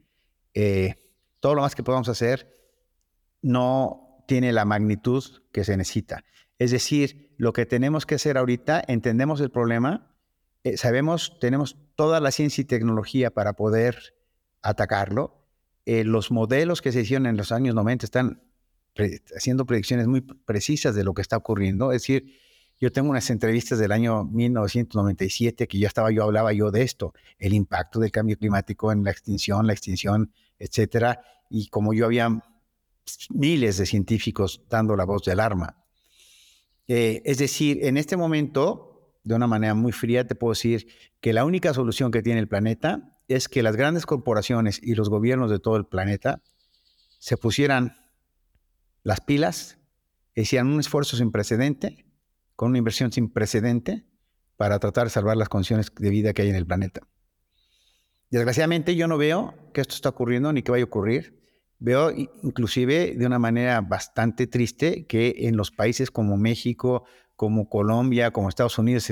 Eh, 0.55 0.95
todo 1.41 1.57
lo 1.57 1.63
más 1.63 1.75
que 1.75 1.83
podamos 1.83 2.09
hacer 2.09 2.51
no 3.43 4.04
tiene 4.27 4.53
la 4.53 4.65
magnitud 4.65 5.25
que 5.53 5.65
se 5.65 5.77
necesita. 5.77 6.25
Es 6.59 6.71
decir, 6.71 7.35
lo 7.37 7.53
que 7.53 7.67
tenemos 7.67 8.07
que 8.07 8.15
hacer 8.15 8.39
ahorita, 8.39 8.83
entendemos 8.87 9.41
el 9.41 9.51
problema, 9.51 10.15
eh, 10.63 10.77
sabemos, 10.77 11.39
tenemos 11.41 11.77
toda 11.95 12.21
la 12.21 12.31
ciencia 12.31 12.63
y 12.63 12.65
tecnología 12.65 13.31
para 13.31 13.55
poder 13.55 14.15
atacarlo. 14.63 15.45
Eh, 15.85 16.05
los 16.05 16.31
modelos 16.31 16.81
que 16.81 16.93
se 16.93 17.03
hicieron 17.03 17.27
en 17.27 17.37
los 17.37 17.53
años 17.53 17.75
90 17.75 18.07
están 18.07 18.43
haciendo 19.37 19.67
predicciones 19.67 20.07
muy 20.07 20.21
precisas 20.21 20.95
de 20.95 21.05
lo 21.05 21.15
que 21.15 21.23
está 21.23 21.37
ocurriendo. 21.37 21.93
Es 21.93 22.03
decir, 22.03 22.39
yo 22.81 22.93
tengo 22.93 23.11
unas 23.11 23.29
entrevistas 23.31 23.79
del 23.79 23.93
año 23.93 24.25
1997 24.25 25.69
que 25.69 25.79
ya 25.79 25.89
estaba 25.89 26.11
yo, 26.11 26.25
hablaba 26.25 26.53
yo 26.53 26.71
de 26.71 26.83
esto, 26.83 27.13
el 27.39 27.55
impacto 27.55 28.01
del 28.01 28.11
cambio 28.11 28.37
climático 28.39 28.93
en 28.93 29.05
la 29.05 29.11
extinción, 29.11 29.67
la 29.67 29.73
extinción, 29.73 30.33
etcétera. 30.59 31.21
Y 31.51 31.69
como 31.69 31.93
yo 31.93 32.07
había 32.07 32.43
miles 33.31 33.79
de 33.79 33.87
científicos 33.87 34.63
dando 34.69 34.97
la 34.97 35.05
voz 35.05 35.25
de 35.25 35.33
alarma. 35.33 35.85
Eh, 36.87 37.23
es 37.25 37.39
decir, 37.39 37.79
en 37.83 37.97
este 37.97 38.17
momento, 38.17 39.19
de 39.25 39.35
una 39.35 39.47
manera 39.47 39.75
muy 39.75 39.93
fría, 39.93 40.27
te 40.27 40.35
puedo 40.35 40.53
decir 40.53 40.87
que 41.21 41.33
la 41.33 41.45
única 41.45 41.73
solución 41.73 42.11
que 42.11 42.23
tiene 42.23 42.41
el 42.41 42.49
planeta 42.49 43.19
es 43.29 43.49
que 43.49 43.63
las 43.63 43.77
grandes 43.77 44.07
corporaciones 44.07 44.81
y 44.83 44.95
los 44.95 45.09
gobiernos 45.09 45.51
de 45.51 45.59
todo 45.59 45.77
el 45.77 45.87
planeta 45.87 46.43
se 47.19 47.37
pusieran 47.37 47.97
las 49.03 49.21
pilas, 49.21 49.79
hicieran 50.35 50.69
un 50.69 50.81
esfuerzo 50.81 51.17
sin 51.17 51.31
precedente 51.31 52.07
con 52.57 52.71
una 52.71 52.79
inversión 52.79 53.13
sin 53.13 53.31
precedente 53.31 54.05
para 54.57 54.79
tratar 54.79 55.05
de 55.05 55.11
salvar 55.11 55.37
las 55.37 55.49
condiciones 55.49 55.93
de 55.95 56.11
vida 56.11 56.33
que 56.33 56.43
hay 56.43 56.51
en 56.51 56.57
el 56.57 56.67
planeta. 56.67 57.01
Desgraciadamente 58.31 58.97
yo 58.97 59.09
no 59.09 59.17
veo 59.19 59.55
que 59.73 59.81
esto 59.81 59.95
está 59.95 60.09
ocurriendo 60.11 60.53
ni 60.53 60.63
que 60.63 60.71
vaya 60.71 60.85
a 60.85 60.87
ocurrir. 60.87 61.44
Veo 61.85 62.11
inclusive 62.43 63.15
de 63.15 63.27
una 63.27 63.39
manera 63.39 63.83
bastante 63.83 64.47
triste 64.47 65.05
que 65.05 65.35
en 65.41 65.59
los 65.59 65.71
países 65.71 66.11
como 66.11 66.39
México, 66.39 67.05
como 67.37 67.69
Colombia, 67.69 68.31
como 68.31 68.49
Estados 68.49 68.79
Unidos, 68.79 69.07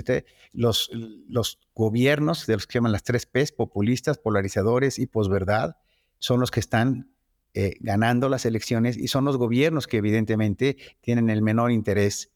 los, 0.55 0.91
los 1.29 1.59
gobiernos 1.75 2.47
de 2.47 2.55
los 2.55 2.67
que 2.67 2.79
llaman 2.79 2.93
las 2.93 3.03
tres 3.05 3.27
P's, 3.27 3.53
populistas, 3.53 4.17
polarizadores 4.17 4.99
y 4.99 5.07
posverdad, 5.07 5.77
son 6.19 6.41
los 6.41 6.51
que 6.51 6.61
están 6.61 7.13
eh, 7.53 7.75
ganando 7.81 8.31
las 8.31 8.47
elecciones 8.47 8.97
y 8.97 9.09
son 9.09 9.27
los 9.27 9.37
gobiernos 9.37 9.87
que 9.87 9.99
evidentemente 9.99 10.79
tienen 11.03 11.29
el 11.29 11.43
menor 11.43 11.73
interés 11.73 12.33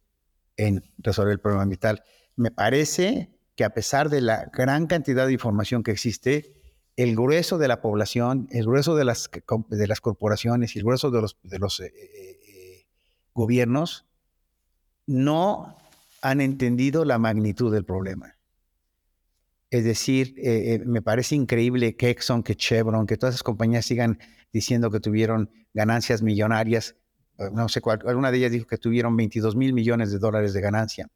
en 0.58 0.82
resolver 0.98 1.32
el 1.32 1.40
problema 1.40 1.62
ambiental. 1.62 2.02
Me 2.34 2.50
parece 2.50 3.30
que 3.54 3.64
a 3.64 3.70
pesar 3.70 4.10
de 4.10 4.20
la 4.20 4.50
gran 4.52 4.86
cantidad 4.86 5.26
de 5.26 5.32
información 5.32 5.82
que 5.82 5.92
existe, 5.92 6.52
el 6.96 7.14
grueso 7.14 7.58
de 7.58 7.68
la 7.68 7.80
población, 7.80 8.48
el 8.50 8.64
grueso 8.64 8.96
de 8.96 9.04
las, 9.04 9.30
de 9.68 9.86
las 9.86 10.00
corporaciones 10.00 10.74
y 10.74 10.78
el 10.78 10.84
grueso 10.84 11.10
de 11.10 11.20
los, 11.20 11.36
de 11.42 11.58
los 11.58 11.80
eh, 11.80 11.92
eh, 11.94 12.40
eh, 12.48 12.86
gobiernos 13.34 14.06
no 15.06 15.76
han 16.22 16.40
entendido 16.40 17.04
la 17.04 17.18
magnitud 17.18 17.72
del 17.72 17.84
problema. 17.84 18.36
Es 19.70 19.84
decir, 19.84 20.36
me 20.86 21.02
parece 21.02 21.34
increíble 21.34 21.96
que 21.96 22.08
Exxon, 22.10 22.42
que 22.42 22.54
Chevron, 22.54 23.06
que 23.06 23.16
todas 23.16 23.34
esas 23.34 23.42
compañías 23.42 23.84
sigan 23.84 24.18
diciendo 24.52 24.90
que 24.90 25.00
tuvieron 25.00 25.50
ganancias 25.74 26.22
millonarias 26.22 26.96
no 27.52 27.68
sé 27.68 27.80
cuál, 27.80 28.00
alguna 28.06 28.30
de 28.30 28.38
ellas 28.38 28.52
dijo 28.52 28.66
que 28.66 28.78
tuvieron 28.78 29.16
22 29.16 29.56
mil 29.56 29.72
millones 29.72 30.10
de 30.10 30.18
dólares 30.18 30.52
de 30.52 30.60
ganancia. 30.60 31.08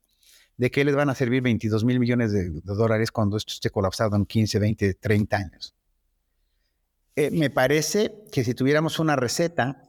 ¿De 0.60 0.70
qué 0.70 0.84
les 0.84 0.94
van 0.94 1.08
a 1.08 1.14
servir 1.14 1.40
22 1.40 1.86
mil 1.86 1.98
millones 1.98 2.32
de, 2.32 2.50
dólares 2.50 3.10
cuando 3.10 3.38
esto 3.38 3.54
esté 3.54 3.70
colapsado 3.70 4.14
en 4.14 4.26
15, 4.26 4.58
20, 4.58 4.92
30 4.92 5.36
años? 5.38 5.74
Eh, 7.16 7.30
me 7.30 7.48
parece 7.48 8.26
que 8.30 8.44
si 8.44 8.52
tuviéramos 8.52 8.98
una 8.98 9.16
receta 9.16 9.80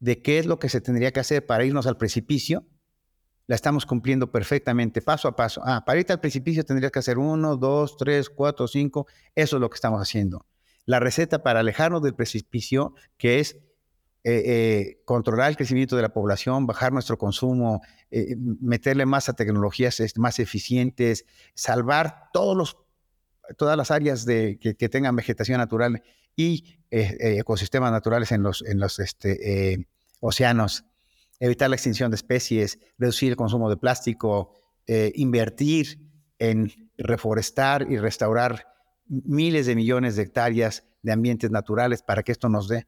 de 0.00 0.22
qué 0.22 0.38
es 0.38 0.46
lo 0.46 0.58
que 0.58 0.70
se 0.70 0.80
tendría 0.80 1.12
que 1.12 1.20
hacer 1.20 1.44
para 1.44 1.66
irnos 1.66 1.86
al 1.86 1.98
precipicio, 1.98 2.64
la 3.48 3.54
estamos 3.54 3.84
cumpliendo 3.84 4.32
perfectamente, 4.32 5.02
paso 5.02 5.28
a 5.28 5.36
paso. 5.36 5.60
Ah, 5.62 5.84
para 5.84 5.98
irte 6.00 6.14
al 6.14 6.20
precipicio 6.20 6.64
tendrías 6.64 6.90
que 6.90 7.00
hacer 7.00 7.18
uno, 7.18 7.58
dos, 7.58 7.98
tres, 7.98 8.30
cuatro, 8.30 8.66
cinco. 8.66 9.06
Eso 9.34 9.56
es 9.56 9.60
lo 9.60 9.68
que 9.68 9.74
estamos 9.74 10.00
haciendo. 10.00 10.46
La 10.86 11.00
receta 11.00 11.42
para 11.42 11.60
alejarnos 11.60 12.00
del 12.00 12.14
precipicio, 12.14 12.94
que 13.18 13.40
es 13.40 13.58
eh, 14.26 14.42
eh, 14.46 15.02
controlar 15.04 15.50
el 15.50 15.56
crecimiento 15.58 15.96
de 15.96 16.02
la 16.02 16.08
población, 16.08 16.66
bajar 16.66 16.94
nuestro 16.94 17.18
consumo, 17.18 17.82
eh, 18.10 18.36
meterle 18.38 19.04
más 19.04 19.28
a 19.28 19.34
tecnologías 19.34 20.02
más 20.16 20.38
eficientes, 20.38 21.26
salvar 21.54 22.30
todos 22.32 22.56
los, 22.56 22.78
todas 23.58 23.76
las 23.76 23.90
áreas 23.90 24.24
que, 24.24 24.88
tengan 24.90 25.14
vegetación 25.14 25.58
natural 25.58 26.02
y 26.34 26.78
ecosistemas 26.90 27.92
naturales 27.92 28.32
en 28.32 28.42
los, 28.42 28.62
en 28.62 28.80
los 28.80 28.98
este, 28.98 29.86
océanos 30.20 30.86
evitar 31.38 31.68
la 31.68 31.76
extinción 31.76 32.10
de 32.10 32.14
especies, 32.14 32.78
reducir 32.96 33.28
el 33.28 33.36
consumo 33.36 33.68
de 33.68 33.76
plástico, 33.76 34.54
invertir 34.86 36.00
en 36.38 36.72
reforestar 36.96 37.90
y 37.90 37.98
restaurar 37.98 38.68
miles 39.06 39.66
de 39.66 39.74
millones 39.74 40.16
de 40.16 40.22
hectáreas 40.22 40.84
de 41.02 41.12
ambientes 41.12 41.50
naturales 41.50 42.02
para 42.02 42.22
que 42.22 42.32
esto 42.32 42.48
nos 42.48 42.68
dé. 42.68 42.86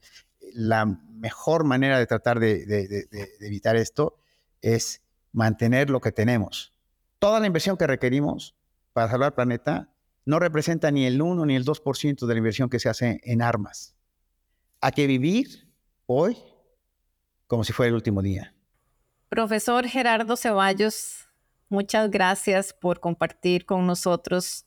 La 0.52 0.86
mejor 0.86 1.64
manera 1.64 1.98
de 1.98 2.06
tratar 2.06 2.40
de, 2.40 3.08
evitar 3.40 3.76
esto 3.76 4.18
es 4.62 5.02
mantener 5.32 5.90
lo 5.90 6.00
que 6.00 6.12
tenemos. 6.12 6.72
Toda 7.18 7.40
la 7.40 7.46
inversión 7.46 7.76
que 7.76 7.86
requerimos 7.86 8.54
para 8.92 9.10
salvar 9.10 9.28
el 9.28 9.34
planeta 9.34 9.92
no 10.24 10.38
representa 10.38 10.90
ni 10.90 11.06
el 11.06 11.20
1 11.20 11.46
ni 11.46 11.56
el 11.56 11.64
2% 11.64 12.26
de 12.26 12.34
la 12.34 12.38
inversión 12.38 12.68
que 12.68 12.78
se 12.78 12.88
hace 12.88 13.20
en 13.24 13.42
armas. 13.42 13.94
Hay 14.80 14.92
que 14.92 15.06
vivir 15.06 15.68
hoy 16.06 16.36
como 17.46 17.64
si 17.64 17.72
fuera 17.72 17.88
el 17.88 17.94
último 17.94 18.22
día. 18.22 18.54
Profesor 19.28 19.86
Gerardo 19.86 20.36
Ceballos, 20.36 21.28
muchas 21.68 22.10
gracias 22.10 22.72
por 22.72 23.00
compartir 23.00 23.66
con 23.66 23.86
nosotros 23.86 24.66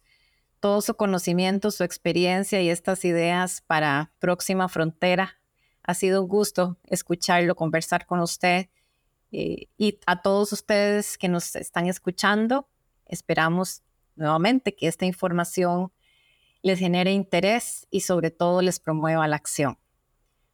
todo 0.60 0.82
su 0.82 0.96
conocimiento, 0.96 1.72
su 1.72 1.84
experiencia 1.84 2.62
y 2.62 2.70
estas 2.70 3.06
ideas 3.06 3.62
para 3.65 4.12
Próxima 4.20 4.68
Frontera. 4.68 5.38
Ha 5.89 5.95
sido 5.95 6.21
un 6.21 6.28
gusto 6.28 6.78
escucharlo, 6.86 7.56
conversar 7.56 8.06
con 8.06 8.19
usted 8.19 8.69
eh, 9.32 9.65
y 9.75 9.97
a 10.06 10.21
todos 10.21 10.54
ustedes 10.54 11.17
que 11.17 11.28
nos 11.28 11.56
están 11.56 11.88
escuchando. 11.88 12.69
Esperamos 13.08 13.82
nuevamente 14.15 14.75
que 14.75 14.88
esta 14.88 15.08
información 15.08 15.91
les 16.62 16.78
genere 16.78 17.12
interés 17.12 17.88
y 17.89 18.02
sobre 18.02 18.30
todo 18.30 18.62
les 18.62 18.80
promueva 18.80 19.28
la 19.28 19.38
acción. 19.38 19.80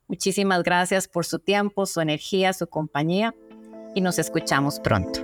Muchísimas 0.08 0.64
gracias 0.64 1.10
por 1.10 1.26
su 1.26 1.40
tiempo, 1.40 1.86
su 1.86 2.00
energía, 2.00 2.54
su 2.54 2.68
compañía 2.68 3.36
y 3.94 4.00
nos 4.00 4.20
escuchamos 4.20 4.80
pronto. 4.80 5.20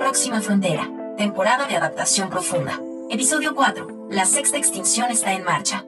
Próxima 0.00 0.40
Frontera, 0.40 0.90
temporada 1.16 1.66
de 1.66 1.76
adaptación 1.76 2.28
profunda. 2.28 2.78
Episodio 3.08 3.54
4. 3.54 4.08
La 4.10 4.26
sexta 4.26 4.58
extinción 4.58 5.10
está 5.10 5.32
en 5.32 5.44
marcha. 5.44 5.84